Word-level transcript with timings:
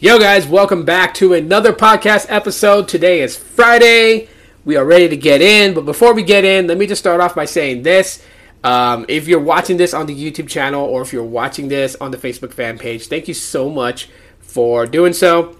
Yo, 0.00 0.16
guys, 0.16 0.46
welcome 0.46 0.84
back 0.84 1.12
to 1.12 1.34
another 1.34 1.72
podcast 1.72 2.26
episode. 2.28 2.86
Today 2.86 3.20
is 3.20 3.36
Friday. 3.36 4.28
We 4.64 4.76
are 4.76 4.84
ready 4.84 5.08
to 5.08 5.16
get 5.16 5.42
in, 5.42 5.74
but 5.74 5.84
before 5.86 6.14
we 6.14 6.22
get 6.22 6.44
in, 6.44 6.68
let 6.68 6.78
me 6.78 6.86
just 6.86 7.00
start 7.00 7.20
off 7.20 7.34
by 7.34 7.46
saying 7.46 7.82
this. 7.82 8.24
Um, 8.62 9.06
if 9.08 9.26
you're 9.26 9.40
watching 9.40 9.76
this 9.76 9.92
on 9.94 10.06
the 10.06 10.14
YouTube 10.14 10.48
channel 10.48 10.84
or 10.84 11.02
if 11.02 11.12
you're 11.12 11.24
watching 11.24 11.66
this 11.66 11.96
on 11.96 12.12
the 12.12 12.16
Facebook 12.16 12.52
fan 12.52 12.78
page, 12.78 13.08
thank 13.08 13.26
you 13.26 13.34
so 13.34 13.68
much 13.68 14.08
for 14.38 14.86
doing 14.86 15.12
so. 15.12 15.58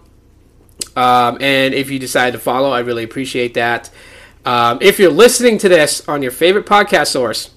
Um, 0.94 1.38
and 1.40 1.74
if 1.74 1.90
you 1.90 1.98
decide 1.98 2.32
to 2.34 2.38
follow, 2.38 2.70
I 2.70 2.78
really 2.78 3.02
appreciate 3.02 3.54
that. 3.54 3.90
Um, 4.44 4.78
if 4.80 5.00
you're 5.00 5.10
listening 5.10 5.58
to 5.58 5.68
this 5.68 6.08
on 6.08 6.22
your 6.22 6.30
favorite 6.30 6.64
podcast 6.64 7.08
source, 7.08 7.50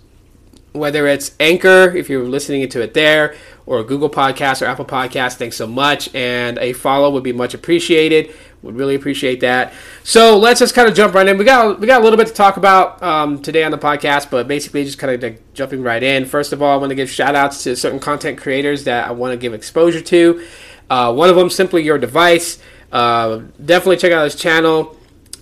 whether 0.74 1.06
it's 1.06 1.36
Anchor, 1.40 1.96
if 1.96 2.10
you're 2.10 2.28
listening 2.28 2.68
to 2.70 2.82
it 2.82 2.96
there, 2.96 3.36
or 3.66 3.84
Google 3.84 4.10
Podcast 4.10 4.62
or 4.62 4.66
Apple 4.66 4.86
Podcast, 4.86 5.36
thanks 5.36 5.56
so 5.56 5.68
much. 5.68 6.14
And 6.16 6.58
a 6.60 6.74
follow 6.74 7.10
would 7.12 7.24
be 7.24 7.34
much 7.34 7.54
appreciated. 7.54 8.34
Would 8.64 8.76
really 8.76 8.96
appreciate 8.96 9.40
that. 9.40 9.74
So 10.04 10.38
let's 10.38 10.60
just 10.60 10.76
kind 10.76 10.88
of 10.88 10.94
jump 10.94 11.16
right 11.16 11.28
in. 11.28 11.38
We 11.38 11.46
got 11.46 11.80
we 11.80 11.88
got 11.88 12.02
a 12.02 12.04
little 12.04 12.18
bit 12.18 12.28
to 12.28 12.34
talk 12.34 12.58
about 12.58 13.02
um, 13.02 13.42
today 13.42 13.64
on 13.64 13.72
the 13.72 13.78
podcast, 13.78 14.30
but 14.30 14.48
basically 14.48 14.84
just 14.84 15.00
kind 15.00 15.14
of 15.14 15.24
like 15.24 15.54
jumping 15.54 15.82
right 15.82 16.04
in. 16.04 16.26
First 16.26 16.54
of 16.54 16.62
all, 16.62 16.72
I 16.72 16.76
want 16.76 16.92
to 16.92 16.96
give 16.96 17.10
shout 17.10 17.34
outs 17.34 17.64
to 17.64 17.76
certain 17.76 18.00
content 18.00 18.38
creators 18.38 18.84
that 18.84 19.08
I 19.08 19.12
want 19.12 19.32
to 19.32 19.38
give 19.38 19.54
exposure 19.54 20.02
to. 20.02 20.46
Uh, 20.90 21.14
one 21.14 21.30
of 21.30 21.36
them, 21.36 21.50
simply 21.50 21.84
your 21.84 21.98
device. 21.98 22.60
Uh, 22.92 23.42
definitely 23.64 23.98
check 23.98 24.12
out 24.12 24.26
his 24.26 24.36
channel 24.36 24.98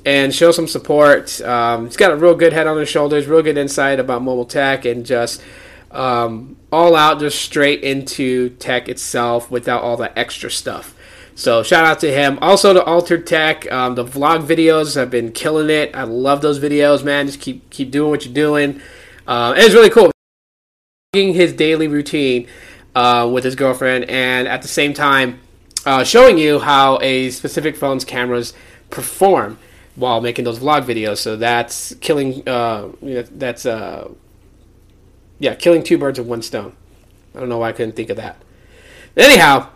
and 0.06 0.34
show 0.34 0.52
some 0.52 0.67
support. 0.67 1.42
Um, 1.42 1.86
he's 1.86 1.98
got 1.98 2.12
a 2.12 2.16
real 2.16 2.36
good 2.36 2.54
head 2.54 2.67
on 2.67 2.78
his 2.78 2.88
shoulders, 2.88 3.28
real 3.28 3.42
good 3.42 3.58
insight 3.58 4.00
about 4.00 4.22
mobile 4.22 4.45
tech, 4.45 4.86
and 4.86 5.06
just 5.06 5.42
um, 5.92 6.56
all 6.72 6.96
out, 6.96 7.20
just 7.20 7.41
straight 7.41 7.84
into 7.84 8.50
tech 8.50 8.90
itself 8.90 9.50
without 9.50 9.81
all 9.81 9.98
the 9.98 10.17
extra 10.17 10.52
stuff. 10.52 10.95
So 11.36 11.64
shout 11.64 11.86
out 11.86 12.00
to 12.02 12.12
him. 12.12 12.38
Also 12.42 12.73
to 12.73 12.84
Altered 12.84 13.25
Tech, 13.25 13.72
um, 13.72 13.95
the 13.95 14.03
vlog 14.03 14.45
videos 14.45 14.95
have 14.95 15.09
been 15.09 15.31
killing 15.31 15.70
it. 15.70 15.95
I 15.95 16.03
love 16.03 16.42
those 16.42 16.59
videos, 16.59 17.03
man. 17.03 17.28
Just 17.28 17.40
keep 17.40 17.70
keep 17.70 17.92
doing 17.92 18.09
what 18.09 18.25
you're 18.25 18.34
doing. 18.34 18.81
Uh, 19.25 19.53
it's 19.56 19.73
really 19.73 19.90
cool. 19.90 20.12
His 21.14 21.53
daily 21.53 21.88
routine 21.88 22.47
uh, 22.94 23.30
with 23.31 23.44
his 23.44 23.56
girlfriend, 23.56 24.06
and 24.09 24.47
at 24.47 24.62
the 24.62 24.67
same 24.67 24.94
time, 24.94 25.40
uh, 25.86 26.03
showing 26.03 26.38
you 26.38 26.59
how 26.59 27.00
a 27.02 27.30
specific 27.30 27.78
phone's 27.78 28.03
cameras 28.03 28.53
perform 28.90 29.58
while 29.95 30.20
making 30.20 30.45
those 30.45 30.59
vlog 30.59 30.84
videos. 30.84 31.17
So 31.17 31.38
that's 31.38 31.95
killing. 32.02 32.47
Uh, 32.47 32.90
that's 33.02 33.66
uh, 33.66 34.09
yeah, 35.40 35.56
killing 35.56 35.84
two 35.84 35.98
birds 35.98 36.20
with 36.20 36.28
one 36.28 36.42
stone. 36.42 36.73
I 37.34 37.40
don't 37.40 37.50
know 37.50 37.58
why 37.58 37.70
I 37.70 37.72
couldn't 37.72 37.95
think 37.95 38.09
of 38.09 38.18
that. 38.18 38.38
Anyhow, 39.16 39.70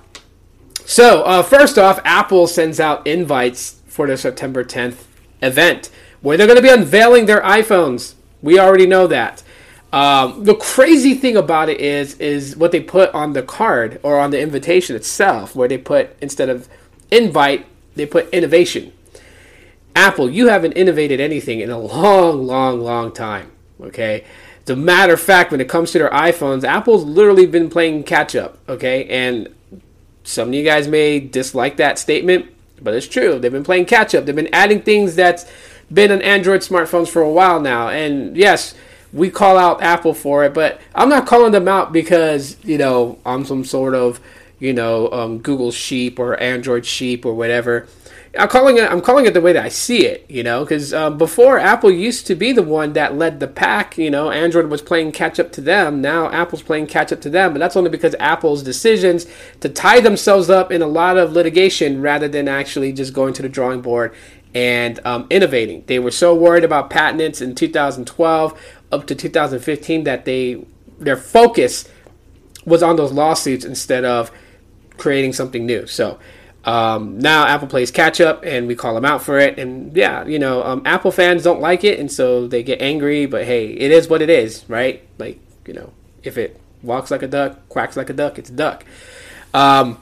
so 0.85 1.23
uh, 1.23 1.43
first 1.43 1.77
off, 1.77 1.99
Apple 2.03 2.47
sends 2.47 2.79
out 2.79 3.07
invites 3.07 3.81
for 3.87 4.07
their 4.07 4.17
September 4.17 4.63
10th 4.63 5.05
event 5.41 5.89
where 6.21 6.37
they're 6.37 6.47
going 6.47 6.57
to 6.57 6.63
be 6.63 6.69
unveiling 6.69 7.25
their 7.25 7.41
iPhones. 7.41 8.15
We 8.41 8.59
already 8.59 8.87
know 8.87 9.07
that. 9.07 9.43
Um, 9.91 10.43
the 10.43 10.55
crazy 10.55 11.13
thing 11.13 11.37
about 11.37 11.69
it 11.69 11.79
is 11.79 12.17
is 12.17 12.57
what 12.57 12.71
they 12.71 12.79
put 12.79 13.13
on 13.13 13.33
the 13.33 13.43
card 13.43 13.99
or 14.01 14.19
on 14.19 14.31
the 14.31 14.41
invitation 14.41 14.95
itself, 14.95 15.55
where 15.55 15.67
they 15.67 15.77
put 15.77 16.15
instead 16.19 16.49
of 16.49 16.67
invite, 17.11 17.67
they 17.95 18.07
put 18.07 18.27
innovation. 18.33 18.91
Apple, 19.95 20.31
you 20.31 20.47
haven't 20.47 20.71
innovated 20.71 21.19
anything 21.19 21.59
in 21.59 21.69
a 21.69 21.77
long, 21.95 22.47
long, 22.47 22.81
long 22.81 23.11
time. 23.11 23.51
Okay. 23.79 24.23
As 24.63 24.69
a 24.69 24.75
matter 24.75 25.13
of 25.13 25.21
fact, 25.21 25.51
when 25.51 25.59
it 25.61 25.67
comes 25.67 25.91
to 25.91 25.99
their 25.99 26.09
iPhones, 26.09 26.63
Apple's 26.63 27.03
literally 27.03 27.45
been 27.45 27.69
playing 27.69 28.03
catch 28.03 28.35
up. 28.35 28.57
Okay. 28.69 29.05
And 29.07 29.53
some 30.23 30.49
of 30.49 30.53
you 30.53 30.63
guys 30.63 30.87
may 30.87 31.19
dislike 31.19 31.77
that 31.77 31.99
statement, 31.99 32.45
but 32.81 32.93
it's 32.93 33.07
true. 33.07 33.39
They've 33.39 33.51
been 33.51 33.63
playing 33.63 33.85
catch 33.85 34.15
up. 34.15 34.25
They've 34.25 34.35
been 34.35 34.53
adding 34.53 34.81
things 34.81 35.15
that's 35.15 35.45
been 35.91 36.11
on 36.11 36.21
Android 36.21 36.61
smartphones 36.61 37.09
for 37.09 37.21
a 37.21 37.29
while 37.29 37.59
now. 37.59 37.89
And 37.89 38.37
yes, 38.37 38.73
we 39.11 39.29
call 39.29 39.57
out 39.57 39.83
Apple 39.83 40.13
for 40.13 40.43
it, 40.45 40.53
but 40.53 40.81
I'm 40.95 41.09
not 41.09 41.27
calling 41.27 41.51
them 41.51 41.67
out 41.67 41.91
because, 41.91 42.57
you 42.63 42.77
know, 42.77 43.19
I'm 43.25 43.45
some 43.45 43.63
sort 43.63 43.93
of, 43.93 44.19
you 44.63 44.71
know, 44.71 45.11
um, 45.11 45.39
Google 45.39 45.71
sheep 45.71 46.17
or 46.17 46.39
Android 46.39 46.85
sheep 46.85 47.25
or 47.25 47.33
whatever. 47.33 47.85
I'm 48.39 48.47
calling 48.47 48.77
it. 48.77 48.89
I'm 48.89 49.01
calling 49.01 49.25
it 49.25 49.33
the 49.33 49.41
way 49.41 49.51
that 49.51 49.63
I 49.63 49.67
see 49.67 50.05
it. 50.05 50.25
You 50.29 50.41
know, 50.41 50.63
because 50.63 50.93
um, 50.93 51.17
before 51.17 51.59
Apple 51.59 51.91
used 51.91 52.25
to 52.27 52.35
be 52.35 52.53
the 52.53 52.63
one 52.63 52.93
that 52.93 53.17
led 53.17 53.41
the 53.41 53.47
pack. 53.47 53.97
You 53.97 54.09
know, 54.09 54.31
Android 54.31 54.67
was 54.67 54.81
playing 54.81 55.11
catch 55.11 55.37
up 55.37 55.51
to 55.51 55.61
them. 55.61 56.01
Now 56.01 56.31
Apple's 56.31 56.63
playing 56.63 56.87
catch 56.87 57.11
up 57.11 57.19
to 57.21 57.29
them, 57.29 57.51
but 57.51 57.59
that's 57.59 57.75
only 57.75 57.89
because 57.89 58.15
Apple's 58.21 58.63
decisions 58.63 59.27
to 59.59 59.67
tie 59.67 59.99
themselves 59.99 60.49
up 60.49 60.71
in 60.71 60.81
a 60.81 60.87
lot 60.87 61.17
of 61.17 61.33
litigation 61.33 62.01
rather 62.01 62.29
than 62.29 62.47
actually 62.47 62.93
just 62.93 63.13
going 63.13 63.33
to 63.33 63.41
the 63.41 63.49
drawing 63.49 63.81
board 63.81 64.15
and 64.55 65.05
um, 65.05 65.27
innovating. 65.29 65.83
They 65.87 65.99
were 65.99 66.11
so 66.11 66.33
worried 66.33 66.63
about 66.63 66.89
patents 66.89 67.41
in 67.41 67.53
2012 67.53 68.79
up 68.93 69.07
to 69.07 69.13
2015 69.13 70.05
that 70.05 70.23
they 70.23 70.65
their 70.99 71.17
focus 71.17 71.89
was 72.65 72.81
on 72.81 72.95
those 72.95 73.11
lawsuits 73.11 73.65
instead 73.65 74.05
of 74.05 74.31
creating 74.97 75.33
something 75.33 75.65
new. 75.65 75.87
So 75.87 76.19
um, 76.65 77.19
now 77.19 77.45
Apple 77.45 77.67
plays 77.67 77.91
catch 77.91 78.21
up, 78.21 78.43
and 78.45 78.67
we 78.67 78.75
call 78.75 78.95
them 78.95 79.05
out 79.05 79.21
for 79.21 79.37
it. 79.37 79.59
And 79.59 79.95
yeah, 79.95 80.25
you 80.25 80.39
know, 80.39 80.63
um, 80.63 80.81
Apple 80.85 81.11
fans 81.11 81.43
don't 81.43 81.59
like 81.59 81.83
it, 81.83 81.99
and 81.99 82.11
so 82.11 82.47
they 82.47 82.63
get 82.63 82.81
angry. 82.81 83.25
But 83.25 83.45
hey, 83.45 83.67
it 83.67 83.91
is 83.91 84.07
what 84.07 84.21
it 84.21 84.29
is, 84.29 84.65
right? 84.69 85.05
Like 85.17 85.39
you 85.67 85.73
know, 85.73 85.91
if 86.23 86.37
it 86.37 86.59
walks 86.81 87.11
like 87.11 87.21
a 87.21 87.27
duck, 87.27 87.67
quacks 87.69 87.97
like 87.97 88.09
a 88.09 88.13
duck, 88.13 88.39
it's 88.39 88.49
a 88.49 88.53
duck. 88.53 88.85
Um, 89.53 90.01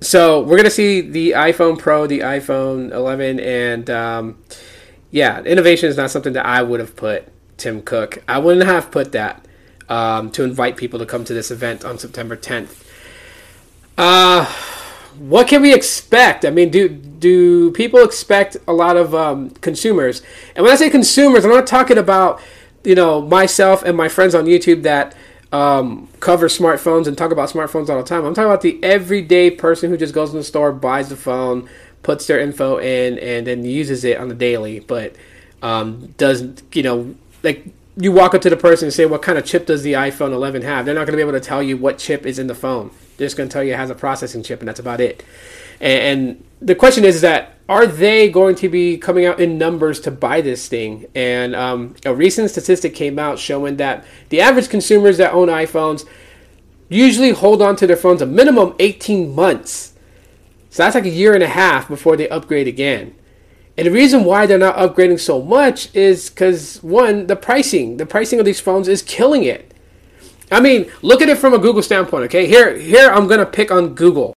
so 0.00 0.42
we're 0.42 0.56
gonna 0.56 0.70
see 0.70 1.00
the 1.00 1.32
iPhone 1.32 1.78
Pro, 1.78 2.06
the 2.06 2.20
iPhone 2.20 2.92
11, 2.92 3.40
and 3.40 3.90
um, 3.90 4.38
yeah, 5.10 5.42
innovation 5.42 5.88
is 5.88 5.96
not 5.96 6.10
something 6.10 6.34
that 6.34 6.46
I 6.46 6.62
would 6.62 6.80
have 6.80 6.94
put 6.94 7.28
Tim 7.56 7.82
Cook. 7.82 8.22
I 8.28 8.38
wouldn't 8.38 8.66
have 8.66 8.90
put 8.90 9.12
that 9.12 9.44
um, 9.88 10.30
to 10.32 10.44
invite 10.44 10.76
people 10.76 10.98
to 10.98 11.06
come 11.06 11.24
to 11.24 11.34
this 11.34 11.50
event 11.50 11.84
on 11.84 11.98
September 11.98 12.36
10th. 12.36 12.85
Uh 13.96 14.50
what 15.18 15.48
can 15.48 15.62
we 15.62 15.74
expect? 15.74 16.44
I 16.44 16.50
mean, 16.50 16.70
do 16.70 16.88
do 16.88 17.70
people 17.72 18.02
expect 18.02 18.56
a 18.68 18.72
lot 18.72 18.96
of 18.96 19.14
um, 19.14 19.50
consumers? 19.50 20.22
And 20.54 20.64
when 20.64 20.72
I 20.72 20.76
say 20.76 20.90
consumers, 20.90 21.44
I'm 21.44 21.50
not 21.50 21.66
talking 21.66 21.98
about 21.98 22.40
you 22.84 22.94
know 22.94 23.22
myself 23.22 23.82
and 23.82 23.96
my 23.96 24.08
friends 24.08 24.34
on 24.34 24.44
YouTube 24.44 24.82
that 24.82 25.14
um, 25.52 26.08
cover 26.20 26.48
smartphones 26.48 27.06
and 27.06 27.16
talk 27.16 27.32
about 27.32 27.48
smartphones 27.48 27.88
all 27.88 27.96
the 27.96 28.04
time. 28.04 28.24
I'm 28.24 28.34
talking 28.34 28.50
about 28.50 28.60
the 28.60 28.82
everyday 28.82 29.50
person 29.50 29.90
who 29.90 29.96
just 29.96 30.12
goes 30.14 30.30
in 30.30 30.36
the 30.36 30.44
store, 30.44 30.72
buys 30.72 31.08
the 31.08 31.16
phone, 31.16 31.68
puts 32.02 32.26
their 32.26 32.38
info 32.38 32.78
in, 32.78 33.18
and 33.18 33.46
then 33.46 33.64
uses 33.64 34.04
it 34.04 34.18
on 34.18 34.28
the 34.28 34.34
daily, 34.34 34.80
but 34.80 35.16
um, 35.62 36.14
doesn't 36.18 36.62
you 36.72 36.82
know 36.82 37.14
like 37.42 37.66
you 37.96 38.12
walk 38.12 38.34
up 38.34 38.42
to 38.42 38.50
the 38.50 38.56
person 38.56 38.86
and 38.86 38.92
say, 38.92 39.06
"What 39.06 39.22
kind 39.22 39.38
of 39.38 39.46
chip 39.46 39.66
does 39.66 39.82
the 39.82 39.94
iPhone 39.94 40.32
11 40.32 40.62
have?" 40.62 40.84
They're 40.84 40.94
not 40.94 41.06
going 41.06 41.12
to 41.12 41.24
be 41.24 41.28
able 41.28 41.40
to 41.40 41.40
tell 41.40 41.62
you 41.62 41.78
what 41.78 41.96
chip 41.96 42.26
is 42.26 42.38
in 42.38 42.48
the 42.48 42.54
phone. 42.54 42.90
They're 43.16 43.26
just 43.26 43.36
going 43.36 43.48
to 43.48 43.52
tell 43.52 43.64
you 43.64 43.72
it 43.72 43.76
has 43.76 43.90
a 43.90 43.94
processing 43.94 44.42
chip, 44.42 44.60
and 44.60 44.68
that's 44.68 44.80
about 44.80 45.00
it. 45.00 45.24
And, 45.80 46.20
and 46.20 46.44
the 46.60 46.74
question 46.74 47.04
is, 47.04 47.16
is 47.16 47.20
that 47.22 47.56
are 47.68 47.86
they 47.86 48.30
going 48.30 48.54
to 48.56 48.68
be 48.68 48.96
coming 48.96 49.26
out 49.26 49.40
in 49.40 49.58
numbers 49.58 49.98
to 50.00 50.10
buy 50.10 50.40
this 50.40 50.68
thing? 50.68 51.06
And 51.14 51.54
um, 51.56 51.96
a 52.04 52.14
recent 52.14 52.50
statistic 52.50 52.94
came 52.94 53.18
out 53.18 53.38
showing 53.38 53.76
that 53.78 54.04
the 54.28 54.40
average 54.40 54.68
consumers 54.68 55.16
that 55.18 55.32
own 55.32 55.48
iPhones 55.48 56.06
usually 56.88 57.30
hold 57.30 57.60
on 57.60 57.74
to 57.76 57.86
their 57.86 57.96
phones 57.96 58.22
a 58.22 58.26
minimum 58.26 58.74
18 58.78 59.34
months. 59.34 59.94
So 60.70 60.84
that's 60.84 60.94
like 60.94 61.06
a 61.06 61.10
year 61.10 61.34
and 61.34 61.42
a 61.42 61.48
half 61.48 61.88
before 61.88 62.16
they 62.16 62.28
upgrade 62.28 62.68
again. 62.68 63.14
And 63.76 63.86
the 63.86 63.90
reason 63.90 64.24
why 64.24 64.46
they're 64.46 64.58
not 64.58 64.76
upgrading 64.76 65.20
so 65.20 65.42
much 65.42 65.94
is 65.94 66.30
because 66.30 66.82
one, 66.82 67.26
the 67.26 67.36
pricing, 67.36 67.96
the 67.96 68.06
pricing 68.06 68.38
of 68.38 68.44
these 68.44 68.60
phones 68.60 68.88
is 68.88 69.02
killing 69.02 69.42
it. 69.42 69.74
I 70.50 70.60
mean, 70.60 70.90
look 71.02 71.22
at 71.22 71.28
it 71.28 71.38
from 71.38 71.54
a 71.54 71.58
Google 71.58 71.82
standpoint. 71.82 72.24
Okay, 72.24 72.46
here, 72.46 72.76
here 72.76 73.10
I'm 73.10 73.26
gonna 73.26 73.46
pick 73.46 73.70
on 73.70 73.94
Google. 73.94 74.34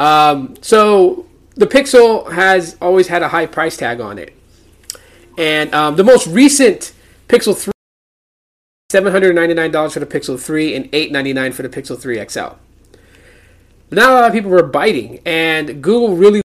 Um, 0.00 0.56
so 0.60 1.26
the 1.54 1.66
Pixel 1.66 2.32
has 2.32 2.76
always 2.80 3.08
had 3.08 3.22
a 3.22 3.28
high 3.28 3.46
price 3.46 3.76
tag 3.76 4.00
on 4.00 4.18
it, 4.18 4.34
and 5.38 5.72
um, 5.74 5.96
the 5.96 6.04
most 6.04 6.26
recent 6.26 6.92
Pixel 7.28 7.56
3, 7.56 7.72
$799 8.92 9.92
for 9.92 10.00
the 10.00 10.06
Pixel 10.06 10.40
3 10.40 10.74
and 10.74 10.92
$899 10.92 11.54
for 11.54 11.62
the 11.62 11.68
Pixel 11.68 11.98
3 11.98 12.24
XL. 12.28 12.56
Now 13.92 14.12
a 14.12 14.14
lot 14.14 14.24
of 14.24 14.32
people 14.32 14.50
were 14.50 14.62
biting, 14.62 15.20
and 15.24 15.82
Google 15.82 16.16
really 16.16 16.42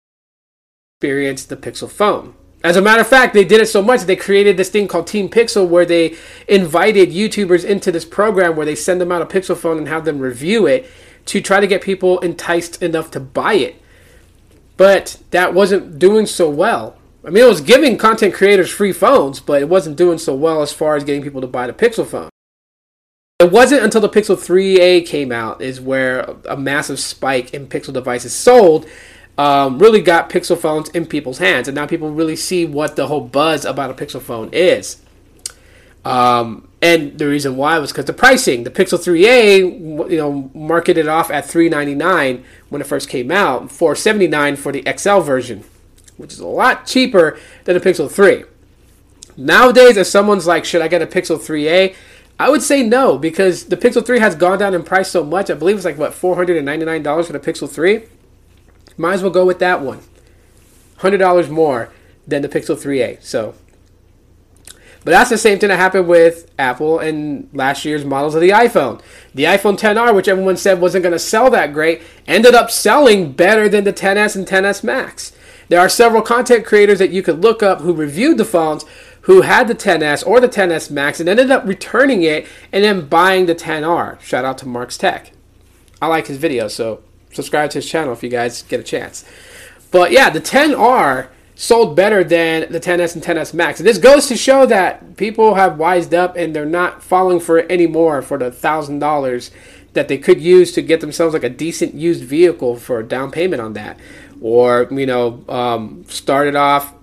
experienced 0.95 1.49
the 1.49 1.57
Pixel 1.57 1.89
phone. 1.89 2.35
As 2.63 2.77
a 2.77 2.81
matter 2.81 3.01
of 3.01 3.07
fact, 3.07 3.33
they 3.33 3.43
did 3.43 3.59
it 3.59 3.67
so 3.67 3.81
much 3.81 4.01
they 4.01 4.15
created 4.15 4.55
this 4.55 4.69
thing 4.69 4.87
called 4.87 5.07
Team 5.07 5.29
Pixel 5.29 5.67
where 5.67 5.85
they 5.85 6.15
invited 6.47 7.09
YouTubers 7.09 7.65
into 7.65 7.91
this 7.91 8.05
program 8.05 8.55
where 8.55 8.65
they 8.65 8.75
send 8.75 9.01
them 9.01 9.11
out 9.11 9.21
a 9.21 9.25
Pixel 9.25 9.57
phone 9.57 9.79
and 9.79 9.87
have 9.87 10.05
them 10.05 10.19
review 10.19 10.67
it 10.67 10.87
to 11.25 11.41
try 11.41 11.59
to 11.59 11.67
get 11.67 11.81
people 11.81 12.19
enticed 12.19 12.81
enough 12.81 13.09
to 13.11 13.19
buy 13.19 13.53
it. 13.53 13.81
But 14.77 15.21
that 15.31 15.53
wasn't 15.53 15.97
doing 15.97 16.27
so 16.27 16.49
well. 16.49 16.97
I 17.25 17.29
mean, 17.29 17.43
it 17.43 17.47
was 17.47 17.61
giving 17.61 17.97
content 17.97 18.33
creators 18.33 18.71
free 18.71 18.93
phones, 18.93 19.39
but 19.39 19.61
it 19.61 19.69
wasn't 19.69 19.97
doing 19.97 20.17
so 20.17 20.35
well 20.35 20.61
as 20.61 20.73
far 20.73 20.95
as 20.95 21.03
getting 21.03 21.21
people 21.21 21.41
to 21.41 21.47
buy 21.47 21.67
the 21.67 21.73
Pixel 21.73 22.05
phone. 22.05 22.29
it 23.39 23.51
wasn't 23.51 23.83
until 23.83 24.01
the 24.01 24.09
Pixel 24.09 24.35
3a 24.35 25.05
came 25.05 25.31
out 25.31 25.61
is 25.61 25.81
where 25.81 26.21
a 26.47 26.55
massive 26.55 26.99
spike 26.99 27.53
in 27.55 27.67
Pixel 27.67 27.93
devices 27.93 28.33
sold 28.33 28.87
um, 29.37 29.79
really 29.79 30.01
got 30.01 30.29
Pixel 30.29 30.57
phones 30.57 30.89
in 30.89 31.05
people's 31.05 31.37
hands, 31.37 31.67
and 31.67 31.75
now 31.75 31.85
people 31.85 32.11
really 32.11 32.35
see 32.35 32.65
what 32.65 32.95
the 32.95 33.07
whole 33.07 33.21
buzz 33.21 33.65
about 33.65 33.89
a 33.89 33.93
Pixel 33.93 34.21
phone 34.21 34.49
is. 34.51 35.01
Um, 36.03 36.67
and 36.81 37.17
the 37.17 37.27
reason 37.27 37.57
why 37.57 37.77
was 37.79 37.91
because 37.91 38.05
the 38.05 38.13
pricing. 38.13 38.63
The 38.63 38.71
Pixel 38.71 38.97
3a, 38.97 40.09
you 40.09 40.17
know, 40.17 40.49
marketed 40.53 41.07
off 41.07 41.29
at 41.29 41.45
399 41.45 42.43
when 42.69 42.81
it 42.81 42.87
first 42.87 43.07
came 43.07 43.31
out, 43.31 43.71
479 43.71 44.55
for 44.55 44.71
the 44.71 44.83
XL 44.97 45.19
version, 45.19 45.63
which 46.17 46.33
is 46.33 46.39
a 46.39 46.47
lot 46.47 46.87
cheaper 46.87 47.39
than 47.65 47.77
the 47.77 47.81
Pixel 47.81 48.09
3. 48.09 48.45
Nowadays, 49.37 49.97
if 49.97 50.07
someone's 50.07 50.47
like, 50.47 50.65
should 50.65 50.81
I 50.81 50.87
get 50.87 51.01
a 51.01 51.07
Pixel 51.07 51.37
3a? 51.37 51.95
I 52.39 52.49
would 52.49 52.63
say 52.63 52.81
no 52.81 53.19
because 53.19 53.65
the 53.65 53.77
Pixel 53.77 54.03
3 54.03 54.19
has 54.19 54.35
gone 54.35 54.57
down 54.57 54.73
in 54.73 54.81
price 54.81 55.11
so 55.11 55.23
much. 55.23 55.51
I 55.51 55.53
believe 55.53 55.75
it's 55.75 55.85
like 55.85 55.99
what 55.99 56.11
$499 56.11 57.25
for 57.25 57.33
the 57.33 57.39
Pixel 57.39 57.69
3. 57.69 58.03
Might 58.97 59.13
as 59.13 59.23
well 59.23 59.31
go 59.31 59.45
with 59.45 59.59
that 59.59 59.81
one. 59.81 60.01
$100 60.99 61.49
more 61.49 61.91
than 62.27 62.41
the 62.41 62.49
Pixel 62.49 62.75
3a. 62.75 63.23
So 63.23 63.55
but 65.03 65.11
that's 65.11 65.31
the 65.31 65.37
same 65.37 65.57
thing 65.57 65.69
that 65.69 65.77
happened 65.77 66.07
with 66.07 66.51
Apple 66.59 66.99
and 66.99 67.49
last 67.53 67.85
year's 67.85 68.05
models 68.05 68.35
of 68.35 68.41
the 68.41 68.49
iPhone. 68.49 69.01
The 69.33 69.45
iPhone 69.45 69.77
10R, 69.77 70.13
which 70.13 70.27
everyone 70.27 70.57
said 70.57 70.79
wasn't 70.79 71.01
going 71.01 71.13
to 71.13 71.19
sell 71.19 71.49
that 71.49 71.73
great, 71.73 72.03
ended 72.27 72.53
up 72.53 72.69
selling 72.69 73.31
better 73.31 73.67
than 73.67 73.83
the 73.83 73.93
10s 73.93 74.35
and 74.35 74.45
10s 74.45 74.83
Max. 74.83 75.35
There 75.69 75.79
are 75.79 75.89
several 75.89 76.21
content 76.21 76.65
creators 76.65 76.99
that 76.99 77.09
you 77.09 77.23
could 77.23 77.41
look 77.41 77.63
up 77.63 77.81
who 77.81 77.93
reviewed 77.93 78.37
the 78.37 78.45
phones 78.45 78.85
who 79.21 79.41
had 79.41 79.67
the 79.67 79.75
10s 79.75 80.25
or 80.25 80.39
the 80.39 80.49
10s 80.49 80.91
Max 80.91 81.19
and 81.19 81.27
ended 81.27 81.49
up 81.49 81.65
returning 81.65 82.21
it 82.21 82.45
and 82.71 82.83
then 82.83 83.07
buying 83.07 83.47
the 83.47 83.55
10R. 83.55 84.19
Shout 84.19 84.45
out 84.45 84.59
to 84.59 84.67
Mark's 84.67 84.99
Tech. 84.99 85.31
I 85.99 86.07
like 86.07 86.27
his 86.27 86.37
videos, 86.37 86.71
so 86.71 87.01
subscribe 87.33 87.69
to 87.71 87.79
his 87.79 87.89
channel 87.89 88.13
if 88.13 88.23
you 88.23 88.29
guys 88.29 88.61
get 88.63 88.79
a 88.79 88.83
chance. 88.83 89.25
But 89.91 90.11
yeah, 90.11 90.29
the 90.29 90.41
10R 90.41 91.27
sold 91.55 91.95
better 91.95 92.23
than 92.23 92.71
the 92.71 92.79
10s 92.79 93.13
and 93.13 93.23
10s 93.23 93.53
Max. 93.53 93.79
And 93.79 93.87
this 93.87 93.97
goes 93.97 94.27
to 94.27 94.35
show 94.35 94.65
that 94.65 95.15
people 95.17 95.55
have 95.55 95.77
wised 95.77 96.13
up 96.13 96.35
and 96.35 96.55
they're 96.55 96.65
not 96.65 97.03
falling 97.03 97.39
for 97.39 97.59
it 97.59 97.71
anymore 97.71 98.21
for 98.21 98.37
the 98.37 98.51
thousand 98.51 98.99
dollars 98.99 99.51
that 99.93 100.07
they 100.07 100.17
could 100.17 100.41
use 100.41 100.71
to 100.71 100.81
get 100.81 101.01
themselves 101.01 101.33
like 101.33 101.43
a 101.43 101.49
decent 101.49 101.93
used 101.93 102.23
vehicle 102.23 102.77
for 102.77 102.99
a 102.99 103.07
down 103.07 103.29
payment 103.29 103.61
on 103.61 103.73
that, 103.73 103.99
or 104.41 104.87
you 104.89 105.05
know, 105.05 105.43
um, 105.49 106.03
started 106.07 106.55
off 106.55 106.93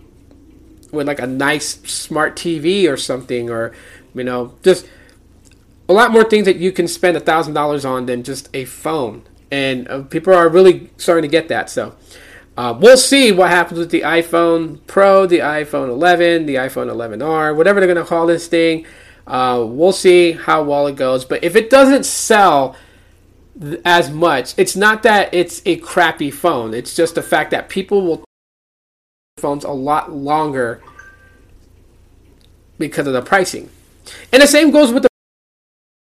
with 0.91 1.07
like 1.07 1.21
a 1.21 1.27
nice 1.27 1.81
smart 1.83 2.35
TV 2.35 2.91
or 2.91 2.97
something, 2.97 3.51
or 3.51 3.73
you 4.15 4.25
know, 4.25 4.55
just 4.63 4.89
a 5.89 5.93
lot 5.93 6.11
more 6.11 6.25
things 6.25 6.47
that 6.47 6.57
you 6.57 6.73
can 6.73 6.89
spend 6.89 7.17
a 7.17 7.21
thousand 7.21 7.55
dollars 7.55 7.85
on 7.85 8.07
than 8.07 8.23
just 8.23 8.49
a 8.55 8.65
phone. 8.65 9.23
And 9.51 9.89
uh, 9.89 10.03
people 10.03 10.35
are 10.35 10.49
really 10.49 10.91
starting 10.97 11.23
to 11.23 11.29
get 11.29 11.49
that. 11.49 11.71
So. 11.71 11.95
Uh, 12.57 12.77
we'll 12.77 12.97
see 12.97 13.31
what 13.31 13.51
happens 13.51 13.79
with 13.79 13.93
the 13.93 14.01
iPhone 14.01 14.81
Pro, 14.89 15.27
the 15.27 15.39
iPhone 15.39 15.91
11, 15.91 16.47
the 16.47 16.57
iPhone 16.57 16.91
11R, 16.91 17.55
whatever 17.55 17.79
they're 17.79 17.87
going 17.87 18.05
to 18.05 18.09
call 18.09 18.27
this 18.27 18.49
thing. 18.49 18.85
Uh, 19.29 19.65
we'll 19.65 19.93
see 19.93 20.33
how 20.33 20.65
well 20.65 20.89
it 20.89 20.97
goes. 20.97 21.25
But 21.25 21.45
if 21.45 21.55
it 21.55 21.71
doesn't 21.71 22.05
sell 22.05 22.75
th- 23.61 23.81
as 23.85 24.11
much, 24.11 24.55
it's 24.57 24.75
not 24.75 25.05
that 25.05 25.33
it's 25.33 25.63
a 25.67 25.77
crappy 25.77 26.33
phone. 26.33 26.75
It's 26.75 26.97
just 26.97 27.15
the 27.15 27.23
fact 27.23 27.53
that 27.53 27.69
people 27.69 28.03
will 28.03 28.25
phones 29.39 29.65
a 29.65 29.71
lot 29.71 30.11
longer 30.11 30.83
because 32.79 33.07
of 33.07 33.13
the 33.13 33.23
pricing. 33.23 33.71
And 34.33 34.43
the 34.43 34.47
same 34.47 34.71
goes 34.71 34.93
with 34.93 35.03
the 35.03 35.08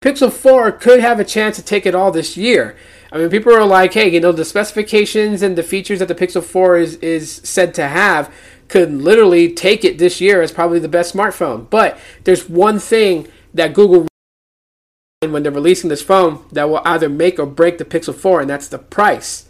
Pixel 0.02 0.32
4 0.32 0.72
could 0.72 1.00
have 1.00 1.20
a 1.20 1.24
chance 1.24 1.54
to 1.56 1.62
take 1.62 1.86
it 1.86 1.94
all 1.94 2.10
this 2.10 2.36
year. 2.36 2.76
I 3.12 3.18
mean, 3.18 3.30
people 3.30 3.54
are 3.54 3.64
like, 3.64 3.94
hey, 3.94 4.08
you 4.08 4.20
know, 4.20 4.32
the 4.32 4.44
specifications 4.44 5.42
and 5.42 5.56
the 5.56 5.62
features 5.62 6.00
that 6.00 6.08
the 6.08 6.14
Pixel 6.14 6.42
4 6.42 6.76
is, 6.76 6.96
is 6.96 7.40
said 7.44 7.72
to 7.74 7.86
have 7.86 8.34
could 8.66 8.92
literally 8.92 9.52
take 9.52 9.84
it 9.84 9.98
this 9.98 10.20
year 10.20 10.42
as 10.42 10.50
probably 10.50 10.80
the 10.80 10.88
best 10.88 11.14
smartphone. 11.14 11.70
But 11.70 11.98
there's 12.24 12.48
one 12.48 12.80
thing 12.80 13.28
that 13.54 13.74
Google 13.74 14.08
when 15.20 15.44
they're 15.44 15.52
releasing 15.52 15.88
this 15.88 16.02
phone 16.02 16.44
that 16.50 16.68
will 16.68 16.82
either 16.84 17.08
make 17.08 17.38
or 17.38 17.46
break 17.46 17.78
the 17.78 17.84
Pixel 17.84 18.14
4, 18.14 18.40
and 18.40 18.50
that's 18.50 18.66
the 18.66 18.78
price. 18.78 19.46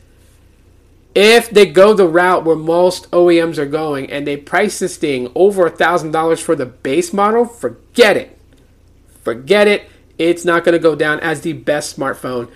If 1.15 1.49
they 1.49 1.65
go 1.65 1.95
the 1.95 2.07
route 2.07 2.45
where 2.45 2.57
most 2.57 3.11
OEMs 3.11 3.57
are 3.57 3.67
going 3.67 4.11
and 4.11 4.27
they 4.27 4.37
price 4.37 4.79
this 4.79 4.99
thing 4.99 5.33
over 5.35 5.67
a 5.67 5.71
$1,000 5.71 6.43
for 6.43 6.55
the 6.55 6.67
base 6.67 7.13
model, 7.13 7.47
forget 7.47 8.19
it. 8.19 8.39
Forget 9.23 9.67
it. 9.67 9.89
It's 10.23 10.45
not 10.45 10.65
going 10.65 10.73
to 10.73 10.79
go 10.79 10.95
down 10.95 11.21
as 11.21 11.41
the 11.41 11.53
best 11.53 11.97
smartphone 11.97 12.51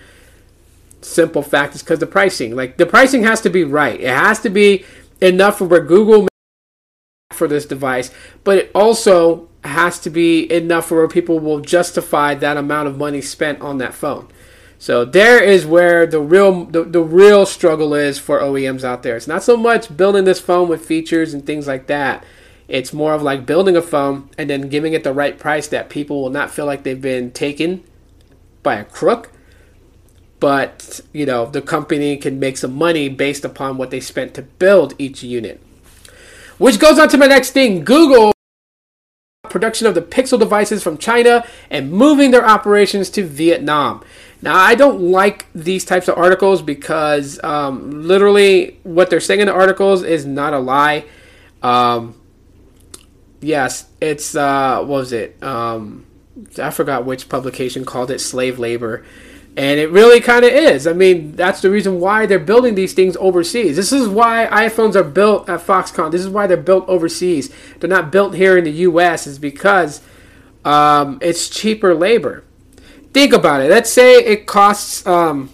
simple 1.07 1.43
fact 1.43 1.75
is 1.75 1.83
because 1.83 1.99
the 1.99 2.07
pricing. 2.07 2.55
Like 2.55 2.77
the 2.77 2.87
pricing 2.87 3.23
has 3.25 3.41
to 3.43 3.51
be 3.51 3.65
right. 3.65 4.01
It 4.01 4.09
has 4.09 4.41
to 4.41 4.51
be 4.51 4.85
enough 5.21 5.59
for 5.59 5.65
where 5.65 5.85
Google 5.85 6.29
for 7.33 7.49
this 7.49 7.67
device, 7.67 8.11
but 8.45 8.59
it 8.59 8.71
also 8.75 9.49
has 9.65 9.99
to 10.01 10.11
be 10.11 10.51
enough 10.53 10.87
for 10.87 10.99
where 10.99 11.09
people 11.09 11.39
will 11.39 11.61
justify 11.61 12.35
that 12.35 12.57
amount 12.57 12.89
of 12.89 12.97
money 12.97 13.21
spent 13.21 13.61
on 13.61 13.79
that 13.79 13.95
phone. 13.95 14.29
So 14.79 15.05
there 15.05 15.43
is 15.43 15.65
where 15.65 16.07
the 16.07 16.21
real 16.21 16.65
the, 16.67 16.85
the 16.85 17.01
real 17.01 17.47
struggle 17.47 17.95
is 17.95 18.19
for 18.19 18.41
OEMs 18.41 18.85
out 18.85 19.03
there. 19.03 19.17
It's 19.17 19.27
not 19.27 19.43
so 19.43 19.57
much 19.57 19.97
building 19.97 20.25
this 20.25 20.41
phone 20.41 20.69
with 20.69 20.85
features 20.85 21.33
and 21.33 21.45
things 21.45 21.67
like 21.67 21.87
that. 21.87 22.25
It's 22.69 22.93
more 22.93 23.15
of 23.15 23.23
like 23.23 23.47
building 23.47 23.77
a 23.77 23.83
phone 23.83 24.31
and 24.37 24.51
then 24.51 24.69
giving 24.69 24.93
it 24.93 25.05
the 25.05 25.13
right 25.13 25.39
price 25.39 25.69
that 25.69 25.89
people 25.89 26.23
will 26.23 26.31
not 26.31 26.51
feel 26.51 26.67
like 26.67 26.83
they've 26.83 27.01
been 27.01 27.31
taken 27.31 27.85
by 28.63 28.75
a 28.75 28.85
crook 28.85 29.31
but 30.41 31.01
you 31.13 31.27
know 31.27 31.47
the 31.47 31.63
company 31.63 32.17
can 32.17 32.39
make 32.39 32.57
some 32.57 32.75
money 32.75 33.09
based 33.09 33.45
upon 33.45 33.77
what 33.77 33.91
they 33.91 34.01
spent 34.01 34.35
to 34.35 34.43
build 34.43 34.95
each 34.99 35.23
unit. 35.23 35.63
Which 36.59 36.79
goes 36.79 36.99
on 36.99 37.09
to 37.11 37.19
my 37.19 37.27
next 37.27 37.51
thing 37.51 37.85
Google 37.85 38.33
production 39.49 39.87
of 39.87 39.95
the 39.95 40.03
Pixel 40.03 40.39
devices 40.39 40.83
from 40.83 40.99
China 40.99 41.45
and 41.71 41.91
moving 41.91 42.31
their 42.31 42.47
operations 42.47 43.09
to 43.11 43.25
Vietnam. 43.25 44.05
Now, 44.43 44.55
I 44.55 44.75
don't 44.75 45.01
like 45.01 45.47
these 45.55 45.85
types 45.85 46.09
of 46.09 46.19
articles 46.19 46.61
because 46.61 47.43
um, 47.43 48.03
literally 48.07 48.79
what 48.83 49.09
they're 49.09 49.21
saying 49.21 49.41
in 49.41 49.47
the 49.47 49.55
articles 49.55 50.03
is 50.03 50.27
not 50.27 50.53
a 50.53 50.59
lie. 50.59 51.05
Um, 51.63 52.15
yes, 53.41 53.87
it's, 54.01 54.35
uh, 54.35 54.79
what 54.79 54.89
was 54.89 55.13
it? 55.13 55.43
Um, 55.43 56.07
I 56.59 56.71
forgot 56.71 57.05
which 57.05 57.29
publication 57.29 57.85
called 57.85 58.11
it 58.11 58.21
slave 58.21 58.59
labor. 58.59 59.05
And 59.57 59.81
it 59.81 59.91
really 59.91 60.21
kind 60.21 60.45
of 60.45 60.53
is. 60.53 60.87
I 60.87 60.93
mean, 60.93 61.33
that's 61.33 61.63
the 61.63 61.71
reason 61.71 61.99
why 61.99 62.27
they're 62.27 62.39
building 62.39 62.75
these 62.75 62.93
things 62.93 63.17
overseas. 63.17 63.77
This 63.77 63.91
is 63.91 64.07
why 64.07 64.47
iPhones 64.53 64.95
are 64.97 65.03
built 65.03 65.49
at 65.49 65.61
Foxconn. 65.61 66.11
This 66.11 66.21
is 66.21 66.29
why 66.29 66.47
they're 66.47 66.59
built 66.59 66.87
overseas. 66.89 67.51
They're 67.81 67.89
not 67.89 68.13
built 68.13 68.35
here 68.35 68.59
in 68.59 68.65
the 68.65 68.73
U.S. 68.73 69.27
is 69.27 69.39
because 69.39 70.03
um, 70.67 71.19
it's 71.23 71.49
cheaper 71.49 71.95
labor. 71.95 72.45
Think 73.15 73.33
about 73.33 73.63
it. 73.63 73.71
Let's 73.71 73.91
say 73.91 74.17
it 74.19 74.47
costs. 74.47 75.07
Um, 75.07 75.49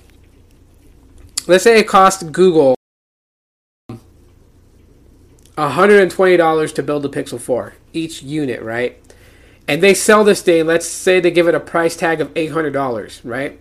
let's 1.47 1.63
say 1.63 1.79
it 1.79 1.87
costs 1.87 2.25
Google 2.25 2.75
$120 5.71 6.75
to 6.75 6.83
build 6.83 7.05
a 7.05 7.09
Pixel 7.09 7.41
4 7.41 7.75
each 7.93 8.23
unit, 8.23 8.63
right? 8.63 8.99
And 9.69 9.83
they 9.83 9.95
sell 9.95 10.25
this 10.25 10.43
thing. 10.43 10.67
Let's 10.67 10.87
say 10.87 11.21
they 11.21 11.31
give 11.31 11.49
it 11.49 11.55
a 11.55 11.61
price 11.61 11.97
tag 11.97 12.21
of 12.21 12.33
$800, 12.35 13.21
right? 13.25 13.59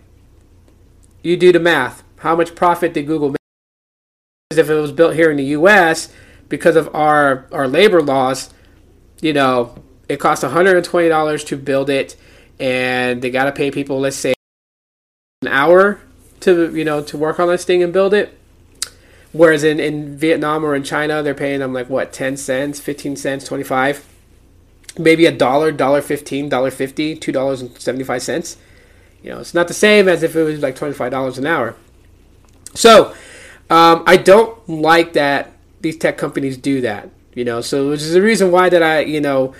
you 1.22 1.36
do 1.36 1.52
the 1.52 1.60
math. 1.60 2.02
How 2.18 2.36
much 2.36 2.54
profit 2.54 2.94
did 2.94 3.06
Google 3.06 3.30
make? 3.30 3.36
If 4.50 4.68
it 4.68 4.74
was 4.74 4.92
built 4.92 5.14
here 5.14 5.30
in 5.30 5.36
the 5.36 5.44
U.S., 5.44 6.12
because 6.48 6.76
of 6.76 6.94
our 6.94 7.46
our 7.52 7.66
labor 7.66 8.02
laws, 8.02 8.52
you 9.20 9.32
know, 9.32 9.74
it 10.08 10.18
costs 10.20 10.44
$120 10.44 11.46
to 11.46 11.56
build 11.56 11.88
it, 11.88 12.16
and 12.60 13.22
they 13.22 13.30
got 13.30 13.44
to 13.44 13.52
pay 13.52 13.70
people, 13.70 14.00
let's 14.00 14.16
say, 14.16 14.34
an 15.40 15.48
hour 15.48 16.00
to 16.40 16.74
you 16.76 16.84
know 16.84 17.02
to 17.02 17.16
work 17.16 17.40
on 17.40 17.48
this 17.48 17.64
thing 17.64 17.82
and 17.82 17.92
build 17.92 18.12
it. 18.12 18.38
Whereas 19.32 19.64
in, 19.64 19.80
in 19.80 20.16
Vietnam 20.16 20.64
or 20.64 20.74
in 20.74 20.84
China, 20.84 21.22
they're 21.22 21.34
paying 21.34 21.60
them 21.60 21.72
like 21.72 21.88
what, 21.88 22.12
10 22.12 22.36
cents, 22.36 22.80
15 22.80 23.16
cents, 23.16 23.44
25, 23.46 24.06
maybe 24.98 25.24
a 25.26 25.32
dollar, 25.32 25.72
dollar 25.72 26.02
15, 26.02 26.48
dollar 26.48 26.70
50, 26.70 27.16
$2.75 27.16 28.56
you 29.22 29.30
know, 29.30 29.38
it's 29.38 29.54
not 29.54 29.68
the 29.68 29.74
same 29.74 30.08
as 30.08 30.22
if 30.22 30.34
it 30.34 30.42
was 30.42 30.60
like 30.60 30.76
twenty 30.76 30.94
five 30.94 31.10
dollars 31.10 31.38
an 31.38 31.46
hour. 31.46 31.76
So, 32.74 33.14
um, 33.70 34.02
I 34.06 34.16
don't 34.16 34.68
like 34.68 35.12
that 35.12 35.52
these 35.80 35.96
tech 35.96 36.18
companies 36.18 36.56
do 36.56 36.80
that. 36.80 37.08
You 37.34 37.44
know, 37.44 37.60
so 37.60 37.90
which 37.90 38.02
is 38.02 38.12
the 38.12 38.20
reason 38.22 38.50
why 38.50 38.68
that 38.68 38.82
I, 38.82 39.00
you 39.00 39.20
know, 39.20 39.54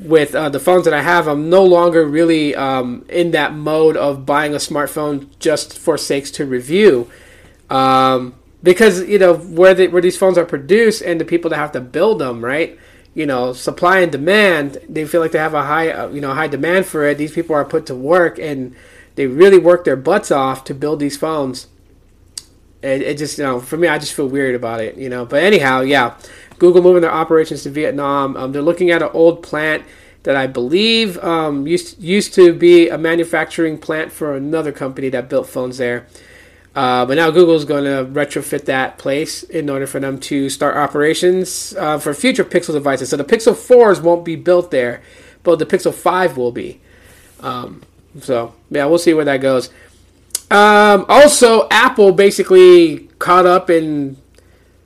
with 0.00 0.34
uh, 0.34 0.48
the 0.48 0.58
phones 0.58 0.86
that 0.86 0.94
I 0.94 1.02
have, 1.02 1.28
I'm 1.28 1.50
no 1.50 1.62
longer 1.62 2.04
really 2.04 2.54
um, 2.54 3.04
in 3.08 3.30
that 3.32 3.54
mode 3.54 3.96
of 3.96 4.26
buying 4.26 4.54
a 4.54 4.58
smartphone 4.58 5.28
just 5.38 5.78
for 5.78 5.98
sakes 5.98 6.30
to 6.32 6.46
review. 6.46 7.10
Um, 7.70 8.34
because 8.66 9.02
you 9.08 9.18
know 9.18 9.34
where 9.34 9.72
the, 9.72 9.88
where 9.88 10.02
these 10.02 10.18
phones 10.18 10.36
are 10.36 10.44
produced 10.44 11.00
and 11.00 11.18
the 11.18 11.24
people 11.24 11.48
that 11.50 11.56
have 11.56 11.72
to 11.72 11.80
build 11.80 12.18
them, 12.18 12.44
right? 12.44 12.78
you 13.16 13.24
know, 13.24 13.54
supply 13.54 14.00
and 14.00 14.12
demand. 14.12 14.76
They 14.90 15.06
feel 15.06 15.22
like 15.22 15.32
they 15.32 15.38
have 15.38 15.54
a 15.54 15.64
high, 15.64 15.90
uh, 15.90 16.08
you 16.10 16.20
know, 16.20 16.34
high 16.34 16.48
demand 16.48 16.84
for 16.84 17.02
it. 17.06 17.16
These 17.16 17.32
people 17.32 17.56
are 17.56 17.64
put 17.64 17.86
to 17.86 17.94
work, 17.94 18.38
and 18.38 18.76
they 19.14 19.26
really 19.26 19.58
work 19.58 19.84
their 19.84 19.96
butts 19.96 20.30
off 20.30 20.64
to 20.64 20.74
build 20.74 21.00
these 21.00 21.16
phones. 21.16 21.66
It, 22.82 23.00
it 23.00 23.16
just, 23.16 23.38
you 23.38 23.44
know, 23.44 23.58
for 23.58 23.78
me, 23.78 23.88
I 23.88 23.98
just 23.98 24.12
feel 24.12 24.28
weird 24.28 24.54
about 24.54 24.82
it, 24.82 24.98
you 24.98 25.08
know. 25.08 25.24
But 25.24 25.42
anyhow, 25.42 25.80
yeah, 25.80 26.18
Google 26.58 26.82
moving 26.82 27.00
their 27.00 27.12
operations 27.12 27.62
to 27.62 27.70
Vietnam. 27.70 28.36
Um, 28.36 28.52
they're 28.52 28.60
looking 28.60 28.90
at 28.90 29.02
an 29.02 29.08
old 29.14 29.42
plant 29.42 29.84
that 30.24 30.36
I 30.36 30.46
believe 30.46 31.16
um, 31.24 31.66
used 31.66 31.98
used 31.98 32.34
to 32.34 32.52
be 32.52 32.90
a 32.90 32.98
manufacturing 32.98 33.78
plant 33.78 34.12
for 34.12 34.36
another 34.36 34.72
company 34.72 35.08
that 35.08 35.30
built 35.30 35.48
phones 35.48 35.78
there. 35.78 36.06
Uh, 36.76 37.06
but 37.06 37.14
now 37.14 37.30
Google's 37.30 37.64
going 37.64 37.84
to 37.84 38.04
retrofit 38.04 38.66
that 38.66 38.98
place 38.98 39.42
in 39.42 39.70
order 39.70 39.86
for 39.86 39.98
them 39.98 40.20
to 40.20 40.50
start 40.50 40.76
operations 40.76 41.74
uh, 41.78 41.98
for 41.98 42.12
future 42.12 42.44
Pixel 42.44 42.74
devices. 42.74 43.08
So 43.08 43.16
the 43.16 43.24
Pixel 43.24 43.54
4s 43.54 44.02
won't 44.02 44.26
be 44.26 44.36
built 44.36 44.70
there, 44.70 45.02
but 45.42 45.58
the 45.58 45.64
Pixel 45.64 45.94
5 45.94 46.36
will 46.36 46.52
be. 46.52 46.78
Um, 47.40 47.82
so 48.20 48.54
yeah, 48.70 48.84
we'll 48.84 48.98
see 48.98 49.14
where 49.14 49.24
that 49.24 49.38
goes. 49.38 49.70
Um, 50.50 51.06
also, 51.08 51.66
Apple 51.70 52.12
basically 52.12 53.08
caught 53.18 53.46
up 53.46 53.70
in 53.70 54.18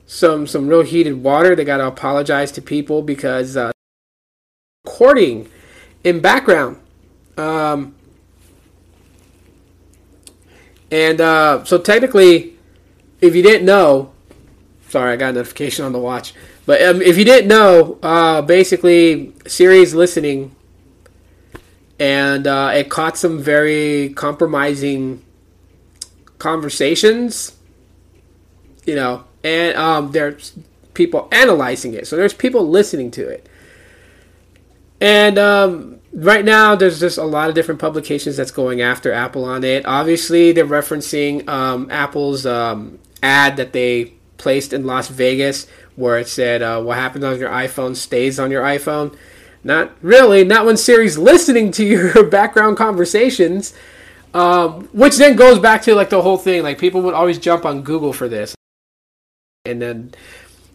some 0.07 0.47
some 0.47 0.67
real 0.67 0.81
heated 0.81 1.21
water. 1.23 1.55
They 1.55 1.65
got 1.65 1.77
to 1.77 1.87
apologize 1.87 2.51
to 2.53 2.61
people 2.61 3.01
because 3.01 3.55
uh, 3.55 3.71
recording 4.85 5.49
in 6.03 6.19
background. 6.19 6.77
Um, 7.37 7.95
and 10.91 11.21
uh, 11.21 11.63
so 11.63 11.77
technically, 11.77 12.53
if 13.21 13.35
you 13.35 13.41
didn't 13.41 13.65
know, 13.65 14.11
sorry, 14.89 15.13
I 15.13 15.15
got 15.15 15.29
a 15.29 15.33
notification 15.33 15.85
on 15.85 15.93
the 15.93 15.99
watch. 15.99 16.33
But 16.65 16.81
um, 16.81 17.01
if 17.01 17.17
you 17.17 17.25
didn't 17.25 17.47
know, 17.47 17.97
uh, 18.03 18.41
basically 18.41 19.33
Siri's 19.47 19.95
listening, 19.95 20.55
and 21.99 22.45
uh, 22.45 22.71
it 22.75 22.89
caught 22.89 23.17
some 23.17 23.39
very 23.39 24.09
compromising 24.09 25.23
conversations. 26.37 27.55
You 28.85 28.95
know, 28.95 29.23
and 29.43 29.77
um, 29.77 30.11
there's 30.11 30.53
people 30.93 31.27
analyzing 31.31 31.93
it, 31.93 32.07
so 32.07 32.15
there's 32.15 32.33
people 32.33 32.67
listening 32.67 33.11
to 33.11 33.27
it. 33.27 33.47
And 35.01 35.39
um, 35.39 35.99
right 36.13 36.45
now, 36.45 36.75
there's 36.75 36.99
just 36.99 37.17
a 37.17 37.23
lot 37.23 37.49
of 37.49 37.55
different 37.55 37.81
publications 37.81 38.37
that's 38.37 38.51
going 38.51 38.81
after 38.81 39.11
Apple 39.11 39.43
on 39.43 39.63
it. 39.63 39.85
Obviously, 39.85 40.51
they're 40.51 40.65
referencing 40.65 41.49
um, 41.49 41.89
Apple's 41.89 42.45
um, 42.45 42.99
ad 43.23 43.57
that 43.57 43.73
they 43.73 44.13
placed 44.37 44.73
in 44.73 44.85
Las 44.85 45.07
Vegas, 45.07 45.67
where 45.95 46.19
it 46.19 46.27
said, 46.27 46.61
uh, 46.61 46.81
"What 46.81 46.97
happens 46.97 47.25
on 47.25 47.39
your 47.39 47.49
iPhone 47.49 47.95
stays 47.95 48.39
on 48.39 48.51
your 48.51 48.63
iPhone." 48.63 49.17
Not 49.63 49.91
really. 50.01 50.43
Not 50.43 50.65
when 50.65 50.77
Siri's 50.77 51.17
listening 51.17 51.71
to 51.71 51.85
your 51.85 52.23
background 52.29 52.77
conversations. 52.77 53.73
Um, 54.33 54.85
which 54.93 55.17
then 55.17 55.35
goes 55.35 55.59
back 55.59 55.81
to 55.83 55.95
like 55.95 56.09
the 56.09 56.21
whole 56.21 56.37
thing. 56.37 56.63
Like 56.63 56.79
people 56.79 57.01
would 57.01 57.13
always 57.13 57.37
jump 57.37 57.65
on 57.65 57.81
Google 57.81 58.13
for 58.13 58.29
this, 58.29 58.55
and 59.65 59.81
then 59.81 60.13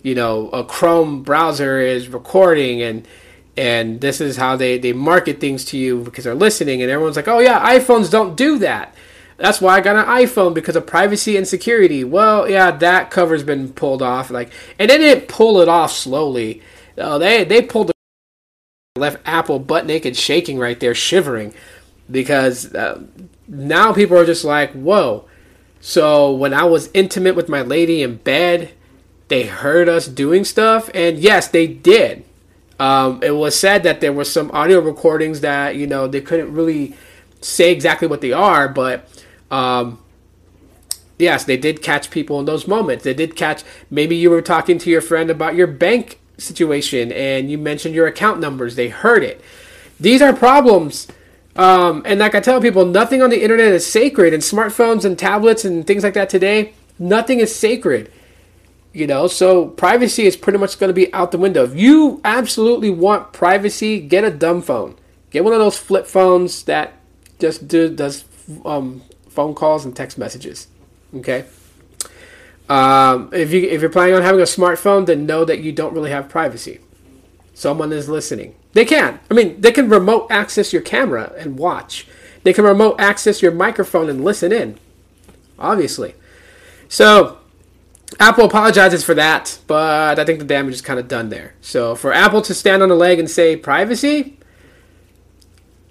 you 0.03 0.15
know 0.15 0.51
a 0.51 0.63
Chrome 0.63 1.23
browser 1.23 1.79
is 1.79 2.09
recording 2.09 2.83
and 2.83 3.07
and 3.57 4.01
this 4.01 4.21
is 4.21 4.37
how 4.37 4.57
they, 4.57 4.79
they 4.79 4.93
market 4.93 5.41
things 5.41 5.65
to 5.67 5.79
you 5.79 6.03
because 6.03 6.25
they're 6.25 6.35
listening 6.35 6.83
and 6.83 6.91
everyone's 6.91 7.17
like 7.17 7.29
oh 7.29 7.39
yeah 7.39 7.75
iphones 7.75 8.11
don't 8.11 8.37
do 8.37 8.59
that. 8.59 8.95
That's 9.39 9.61
why 9.61 9.77
i 9.77 9.81
got 9.81 9.97
an 9.97 10.07
iphone 10.23 10.55
because 10.55 10.77
of 10.77 10.87
privacy 10.87 11.37
and 11.37 11.47
security. 11.47 12.05
Well 12.05 12.49
yeah 12.49 12.71
that 12.71 13.11
cover's 13.11 13.43
been 13.43 13.73
pulled 13.73 14.03
off. 14.03 14.31
Like 14.31 14.53
and 14.79 14.91
they 14.91 14.99
didn't 14.99 15.29
pull 15.29 15.61
it 15.61 15.69
off 15.69 15.93
slowly. 15.93 16.63
Uh, 16.99 17.19
they 17.19 17.45
they 17.45 17.63
pulled 17.63 17.89
the 17.89 17.93
left 19.01 19.21
apple 19.27 19.59
butt 19.59 19.87
naked 19.87 20.17
shaking 20.17 20.59
right 20.59 20.79
there 20.81 20.95
shivering. 20.95 21.55
Because 22.11 22.73
uh, 22.75 23.03
now 23.49 23.93
people 23.93 24.17
are 24.17 24.27
just 24.27 24.45
like 24.45 24.73
whoa. 24.73 25.25
So 25.81 26.33
when 26.33 26.53
i 26.53 26.65
was 26.65 26.91
intimate 26.93 27.37
with 27.37 27.49
my 27.49 27.63
lady 27.63 28.03
in 28.03 28.17
bed 28.17 28.73
they 29.29 29.45
heard 29.45 29.89
us 29.89 30.07
doing 30.07 30.45
stuff 30.45 30.89
and 30.95 31.19
yes 31.19 31.49
they 31.49 31.67
did 31.67 32.25
um, 32.79 33.23
it 33.23 33.33
was 33.33 33.59
said 33.59 33.83
that 33.85 34.01
there 34.01 34.13
were 34.13 34.25
some 34.25 34.51
audio 34.53 34.81
recordings 34.81 35.41
that 35.41 35.77
you 35.77 35.87
know 35.87 36.07
they 36.07 36.21
couldn't 36.21 36.53
really 36.53 36.95
say 37.41 37.73
exactly 37.73 38.09
what 38.09 38.21
they 38.21 38.33
are, 38.33 38.69
but 38.69 39.09
um, 39.51 39.99
yes, 41.19 41.45
they 41.45 41.57
did 41.57 41.83
catch 41.83 42.11
people 42.11 42.39
in 42.41 42.47
those 42.47 42.67
moments. 42.67 43.05
They 43.05 43.15
did 43.15 43.37
catch. 43.37 43.63
Maybe 43.91 44.17
you 44.17 44.31
were 44.31 44.43
talking 44.43 44.79
to 44.79 44.91
your 44.91 45.01
friend 45.01 45.31
about 45.31 45.55
your 45.55 45.67
bank 45.67 46.19
situation 46.39 47.13
and 47.13 47.51
you 47.51 47.59
mentioned 47.59 47.95
your 47.95 48.07
account 48.07 48.41
numbers. 48.41 48.77
They 48.77 48.89
heard 48.89 49.23
it. 49.23 49.41
These 49.99 50.21
are 50.21 50.35
problems. 50.35 51.09
Um, 51.55 52.03
and 52.05 52.21
like 52.21 52.35
I 52.35 52.41
tell 52.41 52.61
people, 52.61 52.85
nothing 52.85 53.23
on 53.23 53.31
the 53.31 53.43
internet 53.43 53.69
is 53.69 53.87
sacred. 53.87 54.35
And 54.35 54.43
smartphones 54.43 55.05
and 55.05 55.19
tablets 55.19 55.65
and 55.65 55.87
things 55.87 56.03
like 56.03 56.15
that 56.15 56.29
today, 56.29 56.75
nothing 56.99 57.41
is 57.41 57.55
sacred. 57.55 58.13
You 58.97 59.07
know, 59.07 59.27
so 59.27 59.67
privacy 59.67 60.25
is 60.25 60.39
pretty 60.39 60.59
much 60.59 60.79
going 60.79 60.89
to 60.89 60.95
be 60.95 61.13
out 61.13 61.31
the 61.31 61.37
window. 61.37 61.65
If 61.65 61.77
you 61.77 62.19
absolutely 62.25 62.89
want 62.89 63.31
privacy, 63.31 64.01
get 64.01 64.25
a 64.25 64.31
dumb 64.31 64.63
phone. 64.63 64.97
Get 65.31 65.45
one 65.45 65.53
of 65.53 65.59
those 65.59 65.77
flip 65.77 66.07
phones 66.07 66.63
that 66.63 66.95
just 67.39 67.69
do, 67.69 67.95
does 67.95 68.25
um, 68.65 69.03
phone 69.29 69.55
calls 69.55 69.85
and 69.85 69.95
text 69.95 70.17
messages. 70.17 70.69
Okay. 71.15 71.45
Um, 72.71 73.29
if 73.35 73.53
you 73.53 73.69
if 73.69 73.83
you're 73.83 73.91
planning 73.91 74.15
on 74.15 74.23
having 74.23 74.41
a 74.41 74.45
smartphone, 74.45 75.05
then 75.05 75.27
know 75.27 75.45
that 75.45 75.61
you 75.61 75.73
don't 75.73 75.93
really 75.93 76.11
have 76.11 76.31
privacy. 76.31 76.81
Someone 77.53 77.93
is 77.93 78.09
listening. 78.09 78.55
They 78.73 78.87
can. 78.87 79.21
I 79.31 79.35
mean, 79.35 79.61
they 79.61 79.73
can 79.73 79.91
remote 79.91 80.29
access 80.31 80.73
your 80.73 80.81
camera 80.81 81.35
and 81.37 81.59
watch. 81.59 82.07
They 82.45 82.55
can 82.55 82.65
remote 82.65 82.97
access 82.99 83.43
your 83.43 83.53
microphone 83.53 84.09
and 84.09 84.25
listen 84.25 84.53
in. 84.53 84.79
Obviously. 85.59 86.15
So 86.89 87.41
Apple 88.21 88.45
apologizes 88.45 89.05
for 89.05 89.15
that, 89.15 89.59
but 89.67 90.19
I 90.19 90.25
think 90.25 90.39
the 90.39 90.45
damage 90.45 90.75
is 90.75 90.81
kind 90.81 90.99
of 90.99 91.09
done 91.09 91.29
there. 91.29 91.55
So 91.61 91.95
for 91.95 92.13
Apple 92.13 92.41
to 92.43 92.55
stand 92.55 92.83
on 92.83 92.89
the 92.89 92.95
leg 92.95 93.19
and 93.19 93.31
say 93.31 93.57
privacy, 93.57 94.39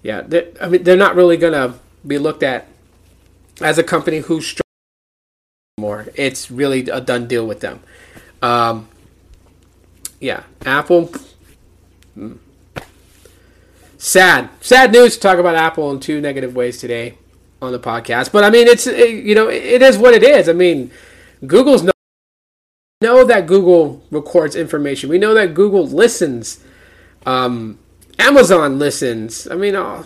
yeah, 0.02 0.22
I 0.60 0.68
mean 0.68 0.82
they're 0.82 0.96
not 0.96 1.14
really 1.14 1.36
gonna 1.36 1.78
be 2.06 2.18
looked 2.18 2.42
at 2.42 2.68
as 3.60 3.78
a 3.78 3.82
company 3.82 4.18
who's 4.18 4.54
more. 5.78 6.06
It's 6.14 6.50
really 6.50 6.88
a 6.88 7.00
done 7.00 7.26
deal 7.28 7.46
with 7.46 7.60
them. 7.60 7.80
Um, 8.40 8.88
yeah, 10.20 10.44
Apple. 10.64 11.12
Hmm. 12.14 12.34
Sad, 13.98 14.50
sad 14.60 14.92
news 14.92 15.14
to 15.14 15.20
talk 15.20 15.38
about 15.38 15.54
Apple 15.54 15.90
in 15.90 16.00
two 16.00 16.20
negative 16.20 16.54
ways 16.54 16.78
today 16.78 17.18
on 17.60 17.72
the 17.72 17.78
podcast. 17.78 18.32
But 18.32 18.44
I 18.44 18.50
mean, 18.50 18.66
it's 18.66 18.86
you 18.86 19.34
know 19.34 19.48
it 19.48 19.82
is 19.82 19.98
what 19.98 20.14
it 20.14 20.22
is. 20.22 20.48
I 20.48 20.54
mean, 20.54 20.90
Google's 21.46 21.82
no 21.82 21.92
know 23.02 23.24
that 23.24 23.46
Google 23.46 24.02
records 24.10 24.56
information. 24.56 25.10
We 25.10 25.18
know 25.18 25.34
that 25.34 25.52
Google 25.52 25.86
listens. 25.86 26.64
Um, 27.26 27.78
Amazon 28.18 28.78
listens. 28.78 29.46
I 29.48 29.54
mean, 29.54 29.76
all, 29.76 30.04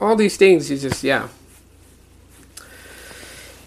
all 0.00 0.16
these 0.16 0.38
things 0.38 0.70
is 0.70 0.80
just, 0.80 1.04
yeah. 1.04 1.28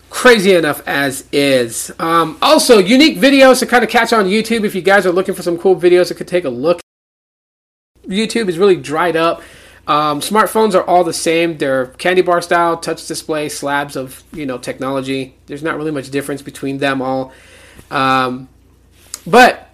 Crazy 0.10 0.54
enough 0.54 0.82
as 0.88 1.28
is. 1.32 1.92
Um, 2.00 2.38
also, 2.42 2.80
unique 2.80 3.18
videos 3.18 3.60
to 3.60 3.68
kind 3.68 3.84
of 3.84 3.92
catch 3.92 4.12
on 4.12 4.26
YouTube. 4.26 4.64
If 4.64 4.74
you 4.74 4.82
guys 4.82 5.06
are 5.06 5.12
looking 5.12 5.36
for 5.36 5.44
some 5.44 5.58
cool 5.58 5.76
videos, 5.76 6.10
you 6.10 6.16
could 6.16 6.28
take 6.28 6.46
a 6.46 6.50
look. 6.50 6.82
YouTube 8.08 8.50
is 8.50 8.58
really 8.58 8.76
dried 8.76 9.16
up. 9.16 9.42
Um, 9.86 10.22
smartphones 10.22 10.76
are 10.76 10.84
all 10.84 11.04
the 11.04 11.14
same. 11.14 11.58
They're 11.58 11.88
candy 11.88 12.22
bar 12.22 12.42
style, 12.42 12.78
touch 12.78 13.06
display, 13.06 13.50
slabs 13.50 13.96
of 13.96 14.24
you 14.32 14.46
know 14.46 14.58
technology. 14.58 15.36
There's 15.48 15.64
not 15.64 15.76
really 15.78 15.92
much 15.92 16.10
difference 16.10 16.42
between 16.42 16.78
them 16.78 17.02
all. 17.02 17.34
Um, 17.92 18.48
but 19.26 19.70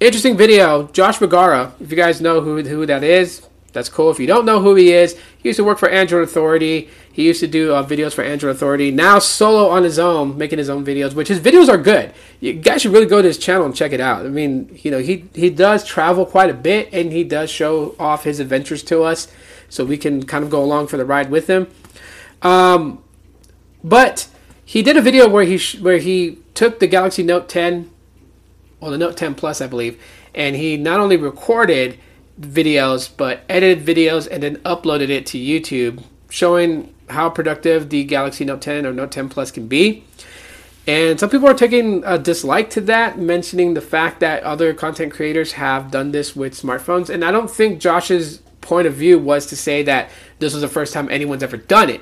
interesting 0.00 0.36
video. 0.36 0.88
Josh 0.88 1.18
Vergara, 1.18 1.72
if 1.80 1.90
you 1.90 1.96
guys 1.96 2.20
know 2.20 2.40
who 2.40 2.62
who 2.62 2.86
that 2.86 3.04
is, 3.04 3.46
that's 3.72 3.88
cool. 3.88 4.10
If 4.10 4.18
you 4.18 4.26
don't 4.26 4.44
know 4.44 4.60
who 4.60 4.74
he 4.74 4.92
is, 4.92 5.16
he 5.38 5.50
used 5.50 5.58
to 5.58 5.64
work 5.64 5.78
for 5.78 5.88
Android 5.88 6.24
Authority. 6.24 6.88
He 7.12 7.24
used 7.26 7.40
to 7.40 7.46
do 7.46 7.74
uh, 7.74 7.86
videos 7.86 8.14
for 8.14 8.22
Android 8.22 8.56
Authority. 8.56 8.90
Now 8.90 9.18
solo 9.18 9.68
on 9.68 9.84
his 9.84 9.98
own, 9.98 10.36
making 10.36 10.58
his 10.58 10.68
own 10.68 10.84
videos, 10.84 11.14
which 11.14 11.28
his 11.28 11.40
videos 11.40 11.68
are 11.68 11.78
good. 11.78 12.12
You 12.40 12.54
guys 12.54 12.82
should 12.82 12.92
really 12.92 13.06
go 13.06 13.22
to 13.22 13.28
his 13.28 13.38
channel 13.38 13.66
and 13.66 13.76
check 13.76 13.92
it 13.92 14.00
out. 14.00 14.26
I 14.26 14.28
mean, 14.28 14.78
you 14.82 14.90
know, 14.90 14.98
he 14.98 15.24
he 15.34 15.50
does 15.50 15.84
travel 15.84 16.26
quite 16.26 16.50
a 16.50 16.54
bit, 16.54 16.88
and 16.92 17.12
he 17.12 17.24
does 17.24 17.50
show 17.50 17.94
off 17.98 18.24
his 18.24 18.40
adventures 18.40 18.82
to 18.84 19.02
us, 19.02 19.28
so 19.68 19.84
we 19.84 19.96
can 19.96 20.24
kind 20.24 20.42
of 20.42 20.50
go 20.50 20.62
along 20.62 20.88
for 20.88 20.96
the 20.96 21.04
ride 21.04 21.30
with 21.30 21.46
him. 21.48 21.68
Um, 22.42 23.02
but 23.84 24.28
he 24.64 24.82
did 24.82 24.96
a 24.96 25.02
video 25.02 25.28
where 25.28 25.44
he 25.44 25.58
sh- 25.58 25.78
where 25.78 25.98
he 25.98 26.38
took 26.54 26.80
the 26.80 26.86
Galaxy 26.86 27.22
Note 27.22 27.48
10 27.48 27.90
well, 28.80 28.90
the 28.90 28.98
Note 28.98 29.16
10 29.16 29.34
Plus, 29.34 29.60
I 29.60 29.66
believe, 29.66 30.02
and 30.34 30.56
he 30.56 30.76
not 30.76 31.00
only 31.00 31.16
recorded 31.16 31.98
videos 32.40 33.10
but 33.16 33.42
edited 33.48 33.84
videos 33.84 34.26
and 34.30 34.42
then 34.42 34.56
uploaded 34.58 35.10
it 35.10 35.26
to 35.26 35.38
YouTube, 35.38 36.02
showing 36.30 36.94
how 37.10 37.28
productive 37.28 37.90
the 37.90 38.04
Galaxy 38.04 38.44
Note 38.44 38.62
10 38.62 38.86
or 38.86 38.92
Note 38.92 39.12
10 39.12 39.28
Plus 39.28 39.50
can 39.50 39.66
be. 39.66 40.04
And 40.86 41.20
some 41.20 41.28
people 41.30 41.48
are 41.48 41.54
taking 41.54 42.02
a 42.04 42.18
dislike 42.18 42.70
to 42.70 42.80
that, 42.82 43.18
mentioning 43.18 43.74
the 43.74 43.80
fact 43.80 44.20
that 44.20 44.42
other 44.42 44.72
content 44.72 45.12
creators 45.12 45.52
have 45.52 45.90
done 45.90 46.10
this 46.10 46.34
with 46.34 46.54
smartphones. 46.54 47.10
And 47.10 47.24
I 47.24 47.30
don't 47.30 47.50
think 47.50 47.80
Josh's 47.80 48.38
point 48.60 48.86
of 48.86 48.94
view 48.94 49.18
was 49.18 49.46
to 49.46 49.56
say 49.56 49.82
that 49.82 50.10
this 50.38 50.52
was 50.52 50.62
the 50.62 50.68
first 50.68 50.92
time 50.92 51.08
anyone's 51.10 51.42
ever 51.42 51.56
done 51.56 51.90
it. 51.90 52.00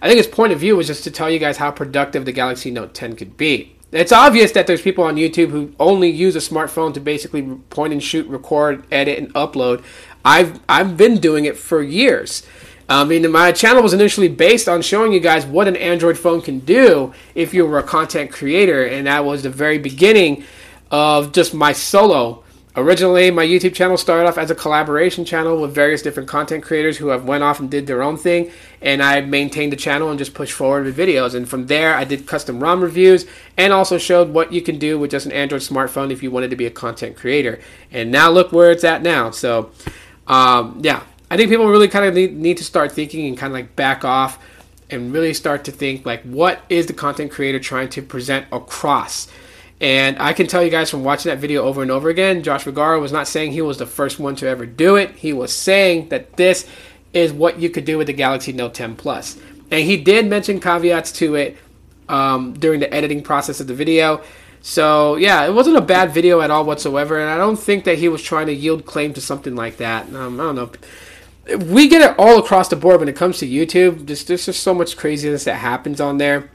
I 0.00 0.08
think 0.08 0.18
his 0.18 0.26
point 0.26 0.52
of 0.52 0.60
view 0.60 0.76
was 0.76 0.86
just 0.86 1.04
to 1.04 1.10
tell 1.10 1.30
you 1.30 1.38
guys 1.38 1.56
how 1.56 1.70
productive 1.70 2.24
the 2.24 2.32
Galaxy 2.32 2.70
Note 2.70 2.94
10 2.94 3.16
could 3.16 3.36
be. 3.36 3.73
It's 3.94 4.10
obvious 4.10 4.50
that 4.52 4.66
there's 4.66 4.82
people 4.82 5.04
on 5.04 5.14
YouTube 5.14 5.50
who 5.50 5.72
only 5.78 6.10
use 6.10 6.34
a 6.34 6.40
smartphone 6.40 6.92
to 6.94 7.00
basically 7.00 7.42
point 7.70 7.92
and 7.92 8.02
shoot, 8.02 8.26
record, 8.26 8.84
edit, 8.90 9.18
and 9.18 9.32
upload. 9.34 9.84
I've 10.24 10.60
I've 10.68 10.96
been 10.96 11.18
doing 11.18 11.44
it 11.44 11.56
for 11.56 11.80
years. 11.80 12.44
I 12.88 13.04
mean, 13.04 13.30
my 13.30 13.52
channel 13.52 13.82
was 13.82 13.94
initially 13.94 14.28
based 14.28 14.68
on 14.68 14.82
showing 14.82 15.12
you 15.12 15.20
guys 15.20 15.46
what 15.46 15.68
an 15.68 15.76
Android 15.76 16.18
phone 16.18 16.42
can 16.42 16.58
do 16.58 17.14
if 17.34 17.54
you 17.54 17.64
were 17.64 17.78
a 17.78 17.82
content 17.82 18.30
creator, 18.30 18.84
and 18.84 19.06
that 19.06 19.24
was 19.24 19.44
the 19.44 19.50
very 19.50 19.78
beginning 19.78 20.44
of 20.90 21.32
just 21.32 21.54
my 21.54 21.72
solo. 21.72 22.43
Originally, 22.76 23.30
my 23.30 23.46
YouTube 23.46 23.72
channel 23.72 23.96
started 23.96 24.26
off 24.26 24.36
as 24.36 24.50
a 24.50 24.54
collaboration 24.54 25.24
channel 25.24 25.60
with 25.60 25.72
various 25.72 26.02
different 26.02 26.28
content 26.28 26.64
creators 26.64 26.96
who 26.96 27.08
have 27.08 27.24
went 27.24 27.44
off 27.44 27.60
and 27.60 27.70
did 27.70 27.86
their 27.86 28.02
own 28.02 28.16
thing, 28.16 28.50
and 28.82 29.00
I 29.00 29.20
maintained 29.20 29.70
the 29.70 29.76
channel 29.76 30.10
and 30.10 30.18
just 30.18 30.34
pushed 30.34 30.54
forward 30.54 30.84
with 30.84 30.96
videos. 30.96 31.36
And 31.36 31.48
from 31.48 31.68
there, 31.68 31.94
I 31.94 32.02
did 32.02 32.26
custom 32.26 32.58
ROM 32.60 32.82
reviews 32.82 33.26
and 33.56 33.72
also 33.72 33.96
showed 33.96 34.30
what 34.30 34.52
you 34.52 34.60
can 34.60 34.80
do 34.80 34.98
with 34.98 35.12
just 35.12 35.24
an 35.24 35.30
Android 35.30 35.60
smartphone 35.60 36.10
if 36.10 36.20
you 36.20 36.32
wanted 36.32 36.50
to 36.50 36.56
be 36.56 36.66
a 36.66 36.70
content 36.70 37.16
creator. 37.16 37.60
And 37.92 38.10
now 38.10 38.28
look 38.30 38.50
where 38.50 38.72
it's 38.72 38.82
at 38.82 39.02
now. 39.02 39.30
So, 39.30 39.70
um, 40.26 40.80
yeah, 40.82 41.04
I 41.30 41.36
think 41.36 41.50
people 41.50 41.68
really 41.68 41.88
kind 41.88 42.04
of 42.04 42.14
need, 42.14 42.34
need 42.36 42.56
to 42.56 42.64
start 42.64 42.90
thinking 42.90 43.28
and 43.28 43.38
kind 43.38 43.52
of 43.52 43.54
like 43.54 43.76
back 43.76 44.04
off 44.04 44.40
and 44.90 45.12
really 45.12 45.32
start 45.32 45.64
to 45.64 45.72
think 45.72 46.04
like 46.04 46.22
what 46.22 46.62
is 46.68 46.86
the 46.86 46.92
content 46.92 47.30
creator 47.30 47.60
trying 47.60 47.88
to 47.90 48.02
present 48.02 48.46
across. 48.50 49.28
And 49.80 50.18
I 50.18 50.32
can 50.32 50.46
tell 50.46 50.62
you 50.62 50.70
guys 50.70 50.90
from 50.90 51.04
watching 51.04 51.30
that 51.30 51.38
video 51.38 51.64
over 51.64 51.82
and 51.82 51.90
over 51.90 52.08
again, 52.08 52.42
Josh 52.42 52.64
Vergara 52.64 52.98
was 53.00 53.12
not 53.12 53.28
saying 53.28 53.52
he 53.52 53.62
was 53.62 53.78
the 53.78 53.86
first 53.86 54.18
one 54.18 54.36
to 54.36 54.46
ever 54.46 54.66
do 54.66 54.96
it. 54.96 55.10
He 55.12 55.32
was 55.32 55.52
saying 55.52 56.08
that 56.08 56.36
this 56.36 56.66
is 57.12 57.32
what 57.32 57.58
you 57.58 57.68
could 57.70 57.84
do 57.84 57.98
with 57.98 58.06
the 58.06 58.12
Galaxy 58.12 58.52
Note 58.52 58.74
10 58.74 58.96
Plus. 58.96 59.38
And 59.70 59.84
he 59.84 59.96
did 59.96 60.26
mention 60.26 60.60
caveats 60.60 61.12
to 61.12 61.34
it 61.34 61.56
um, 62.08 62.54
during 62.54 62.80
the 62.80 62.92
editing 62.92 63.22
process 63.22 63.60
of 63.60 63.66
the 63.66 63.74
video. 63.74 64.22
So 64.62 65.16
yeah, 65.16 65.44
it 65.44 65.52
wasn't 65.52 65.76
a 65.76 65.82
bad 65.82 66.12
video 66.12 66.40
at 66.40 66.50
all 66.50 66.64
whatsoever, 66.64 67.20
and 67.20 67.28
I 67.28 67.36
don't 67.36 67.58
think 67.58 67.84
that 67.84 67.98
he 67.98 68.08
was 68.08 68.22
trying 68.22 68.46
to 68.46 68.54
yield 68.54 68.86
claim 68.86 69.12
to 69.14 69.20
something 69.20 69.54
like 69.54 69.76
that. 69.76 70.06
Um, 70.14 70.40
I 70.40 70.44
don't 70.44 70.54
know 70.54 70.70
we 71.46 71.88
get 71.88 72.00
it 72.00 72.18
all 72.18 72.38
across 72.38 72.68
the 72.68 72.76
board 72.76 73.00
when 73.00 73.08
it 73.08 73.16
comes 73.16 73.38
to 73.38 73.46
YouTube. 73.46 74.06
There's 74.06 74.24
just 74.24 74.62
so 74.62 74.74
much 74.74 74.96
craziness 74.96 75.44
that 75.44 75.56
happens 75.56 76.00
on 76.00 76.18
there, 76.18 76.50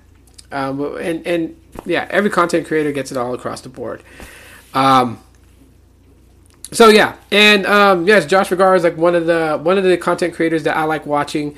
um, 0.51 0.97
and 0.97 1.25
and 1.25 1.59
yeah, 1.85 2.07
every 2.09 2.29
content 2.29 2.67
creator 2.67 2.91
gets 2.91 3.11
it 3.11 3.17
all 3.17 3.33
across 3.33 3.61
the 3.61 3.69
board. 3.69 4.03
Um, 4.73 5.19
so 6.71 6.89
yeah, 6.89 7.15
and 7.31 7.65
um, 7.65 8.07
yes, 8.07 8.25
Josh 8.25 8.49
Vergara 8.49 8.75
is 8.77 8.83
like 8.83 8.97
one 8.97 9.15
of 9.15 9.25
the 9.25 9.59
one 9.61 9.77
of 9.77 9.83
the 9.83 9.97
content 9.97 10.33
creators 10.33 10.63
that 10.63 10.77
I 10.77 10.83
like 10.83 11.05
watching, 11.05 11.57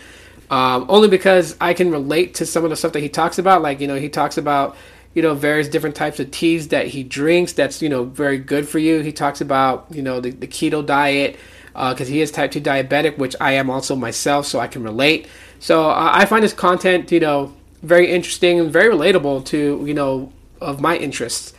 um, 0.49 0.85
only 0.89 1.07
because 1.07 1.55
I 1.59 1.73
can 1.73 1.91
relate 1.91 2.35
to 2.35 2.45
some 2.45 2.63
of 2.63 2.69
the 2.69 2.75
stuff 2.75 2.93
that 2.93 3.01
he 3.01 3.09
talks 3.09 3.37
about. 3.37 3.61
Like 3.61 3.79
you 3.79 3.87
know, 3.87 3.95
he 3.95 4.09
talks 4.09 4.37
about 4.37 4.75
you 5.13 5.21
know 5.21 5.33
various 5.33 5.67
different 5.67 5.95
types 5.95 6.19
of 6.19 6.31
teas 6.31 6.69
that 6.69 6.87
he 6.87 7.03
drinks 7.03 7.53
that's 7.53 7.81
you 7.81 7.89
know 7.89 8.05
very 8.05 8.37
good 8.37 8.67
for 8.67 8.79
you. 8.79 9.01
He 9.01 9.11
talks 9.11 9.41
about 9.41 9.87
you 9.91 10.01
know 10.01 10.21
the, 10.21 10.31
the 10.31 10.47
keto 10.47 10.85
diet 10.85 11.37
because 11.73 12.09
uh, 12.09 12.11
he 12.11 12.21
is 12.21 12.31
type 12.31 12.51
2 12.51 12.59
diabetic, 12.59 13.17
which 13.17 13.35
I 13.39 13.53
am 13.53 13.69
also 13.69 13.95
myself, 13.95 14.45
so 14.45 14.59
I 14.59 14.67
can 14.67 14.83
relate. 14.83 15.27
So 15.59 15.89
uh, 15.89 16.11
I 16.13 16.25
find 16.25 16.43
his 16.43 16.53
content, 16.53 17.11
you 17.11 17.21
know, 17.21 17.53
very 17.81 18.11
interesting 18.11 18.59
and 18.59 18.71
very 18.71 18.93
relatable 18.93 19.45
to, 19.45 19.83
you 19.85 19.93
know, 19.93 20.31
of 20.59 20.79
my 20.79 20.97
interests. 20.97 21.53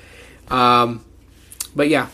Um, 0.49 1.05
but 1.75 1.89
yeah, 1.89 2.09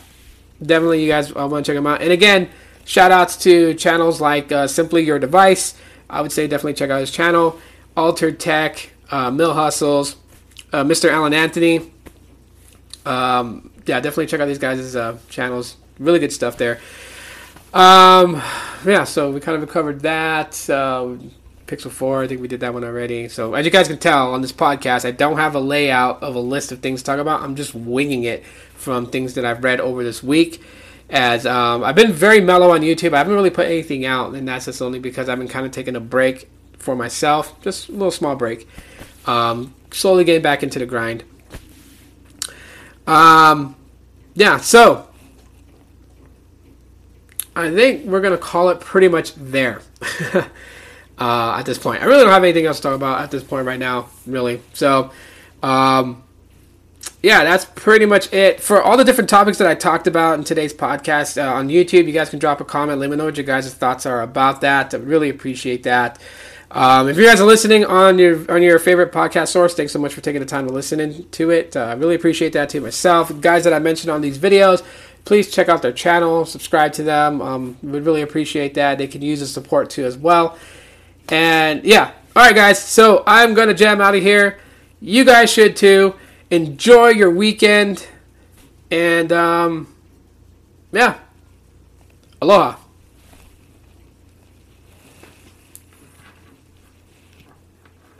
definitely 0.61 1.03
you 1.03 1.09
guys 1.09 1.31
uh, 1.31 1.47
want 1.47 1.65
to 1.65 1.71
check 1.71 1.77
them 1.77 1.87
out. 1.87 2.01
And 2.01 2.11
again, 2.11 2.49
shout 2.85 3.11
outs 3.11 3.37
to 3.43 3.73
channels 3.75 4.19
like 4.19 4.51
uh, 4.51 4.67
Simply 4.67 5.03
Your 5.03 5.19
Device. 5.19 5.75
I 6.09 6.21
would 6.21 6.31
say 6.31 6.47
definitely 6.47 6.73
check 6.73 6.89
out 6.89 6.99
his 6.99 7.11
channel. 7.11 7.59
Altered 7.95 8.39
Tech, 8.39 8.91
uh, 9.11 9.29
Mill 9.29 9.53
Hustles, 9.53 10.15
uh, 10.73 10.83
Mr. 10.83 11.09
Alan 11.09 11.33
Anthony. 11.33 11.91
Um, 13.05 13.71
yeah, 13.85 13.99
definitely 13.99 14.27
check 14.27 14.39
out 14.39 14.47
these 14.47 14.59
guys' 14.59 14.95
channels. 15.29 15.75
Really 15.99 16.19
good 16.19 16.31
stuff 16.31 16.57
there. 16.57 16.79
Um, 17.73 18.41
yeah, 18.85 19.03
so 19.03 19.31
we 19.31 19.39
kind 19.39 19.61
of 19.61 19.69
covered 19.69 20.01
that. 20.01 20.69
Pixel 21.69 21.91
4, 21.91 22.23
I 22.23 22.27
think 22.27 22.41
we 22.41 22.47
did 22.47 22.61
that 22.61 22.73
one 22.73 22.83
already. 22.83 23.29
So, 23.29 23.53
as 23.53 23.63
you 23.63 23.69
guys 23.71 23.87
can 23.87 23.99
tell 23.99 24.33
on 24.33 24.41
this 24.41 24.51
podcast, 24.51 25.05
I 25.05 25.11
don't 25.11 25.37
have 25.37 25.53
a 25.53 25.59
layout 25.59 26.23
of 26.23 26.33
a 26.33 26.39
list 26.39 26.71
of 26.71 26.79
things 26.79 27.01
to 27.01 27.05
talk 27.05 27.19
about. 27.19 27.43
I'm 27.43 27.55
just 27.55 27.75
winging 27.75 28.23
it 28.23 28.43
from 28.73 29.05
things 29.05 29.35
that 29.35 29.45
I've 29.45 29.63
read 29.63 29.79
over 29.79 30.03
this 30.03 30.23
week. 30.23 30.63
As 31.11 31.45
um, 31.45 31.83
I've 31.83 31.95
been 31.95 32.11
very 32.11 32.41
mellow 32.41 32.71
on 32.71 32.81
YouTube, 32.81 33.13
I 33.13 33.19
haven't 33.19 33.35
really 33.35 33.51
put 33.51 33.67
anything 33.67 34.03
out, 34.03 34.33
and 34.33 34.47
that's 34.47 34.65
just 34.65 34.81
only 34.81 34.97
because 34.97 35.29
I've 35.29 35.37
been 35.37 35.47
kind 35.47 35.63
of 35.63 35.71
taking 35.71 35.95
a 35.95 35.99
break 35.99 36.49
for 36.79 36.95
myself, 36.95 37.59
just 37.61 37.89
a 37.89 37.91
little 37.91 38.09
small 38.09 38.35
break. 38.35 38.67
Um, 39.27 39.75
slowly 39.91 40.23
getting 40.23 40.41
back 40.41 40.63
into 40.63 40.79
the 40.79 40.87
grind. 40.87 41.23
Um, 43.05 43.75
yeah, 44.33 44.57
so 44.57 45.07
I 47.55 47.69
think 47.71 48.05
we're 48.05 48.21
gonna 48.21 48.39
call 48.39 48.69
it 48.69 48.79
pretty 48.79 49.07
much 49.07 49.35
there. 49.35 49.81
uh, 51.19 51.57
at 51.57 51.65
this 51.65 51.77
point, 51.77 52.01
I 52.01 52.05
really 52.05 52.23
don't 52.23 52.31
have 52.31 52.43
anything 52.43 52.65
else 52.65 52.77
to 52.77 52.83
talk 52.83 52.95
about 52.95 53.21
at 53.21 53.31
this 53.31 53.43
point 53.43 53.65
right 53.67 53.79
now, 53.79 54.09
really. 54.25 54.61
So, 54.73 55.11
um, 55.61 56.23
yeah, 57.21 57.43
that's 57.43 57.65
pretty 57.65 58.05
much 58.05 58.31
it 58.33 58.61
for 58.61 58.81
all 58.81 58.95
the 58.95 59.03
different 59.03 59.29
topics 59.29 59.57
that 59.57 59.67
I 59.67 59.75
talked 59.75 60.07
about 60.07 60.39
in 60.39 60.45
today's 60.45 60.73
podcast 60.73 61.41
uh, 61.41 61.53
on 61.53 61.67
YouTube. 61.67 62.07
You 62.07 62.13
guys 62.13 62.29
can 62.29 62.39
drop 62.39 62.61
a 62.61 62.65
comment, 62.65 62.99
let 62.99 63.09
me 63.09 63.17
know 63.17 63.25
what 63.25 63.37
your 63.37 63.45
guys' 63.45 63.73
thoughts 63.73 64.05
are 64.05 64.21
about 64.21 64.61
that. 64.61 64.93
I 64.93 64.97
really 64.97 65.29
appreciate 65.29 65.83
that. 65.83 66.19
Um, 66.71 67.09
if 67.09 67.17
you 67.17 67.25
guys 67.25 67.41
are 67.41 67.47
listening 67.47 67.83
on 67.83 68.19
your 68.19 68.49
on 68.49 68.61
your 68.61 68.77
favorite 68.79 69.11
podcast 69.11 69.49
source, 69.49 69.73
thanks 69.73 69.91
so 69.91 69.99
much 69.99 70.13
for 70.13 70.21
taking 70.21 70.39
the 70.39 70.45
time 70.45 70.67
to 70.67 70.73
listen 70.73 71.27
to 71.29 71.49
it. 71.49 71.75
Uh, 71.75 71.85
I 71.85 71.93
really 71.93 72.15
appreciate 72.15 72.53
that 72.53 72.69
to 72.69 72.79
myself, 72.79 73.41
guys 73.41 73.63
that 73.63 73.73
I 73.73 73.79
mentioned 73.79 74.11
on 74.11 74.21
these 74.21 74.37
videos 74.37 74.83
please 75.25 75.51
check 75.51 75.69
out 75.69 75.83
their 75.83 75.91
channel, 75.91 76.43
subscribe 76.43 76.91
to 76.93 77.03
them. 77.03 77.39
Um, 77.39 77.77
would 77.83 78.03
really 78.03 78.23
appreciate 78.23 78.73
that. 78.73 78.97
They 78.97 79.05
can 79.05 79.21
use 79.21 79.41
the 79.41 79.45
support 79.45 79.91
too 79.91 80.03
as 80.05 80.17
well. 80.17 80.57
And 81.29 81.83
yeah, 81.83 82.11
all 82.35 82.43
right, 82.43 82.55
guys. 82.55 82.81
So 82.81 83.23
I'm 83.27 83.53
gonna 83.53 83.73
jam 83.73 84.01
out 84.01 84.15
of 84.15 84.21
here. 84.21 84.59
You 84.99 85.23
guys 85.23 85.51
should 85.51 85.75
too. 85.75 86.15
Enjoy 86.49 87.09
your 87.09 87.29
weekend, 87.29 88.07
and 88.89 89.31
um, 89.31 89.93
yeah, 90.91 91.19
aloha. 92.41 92.78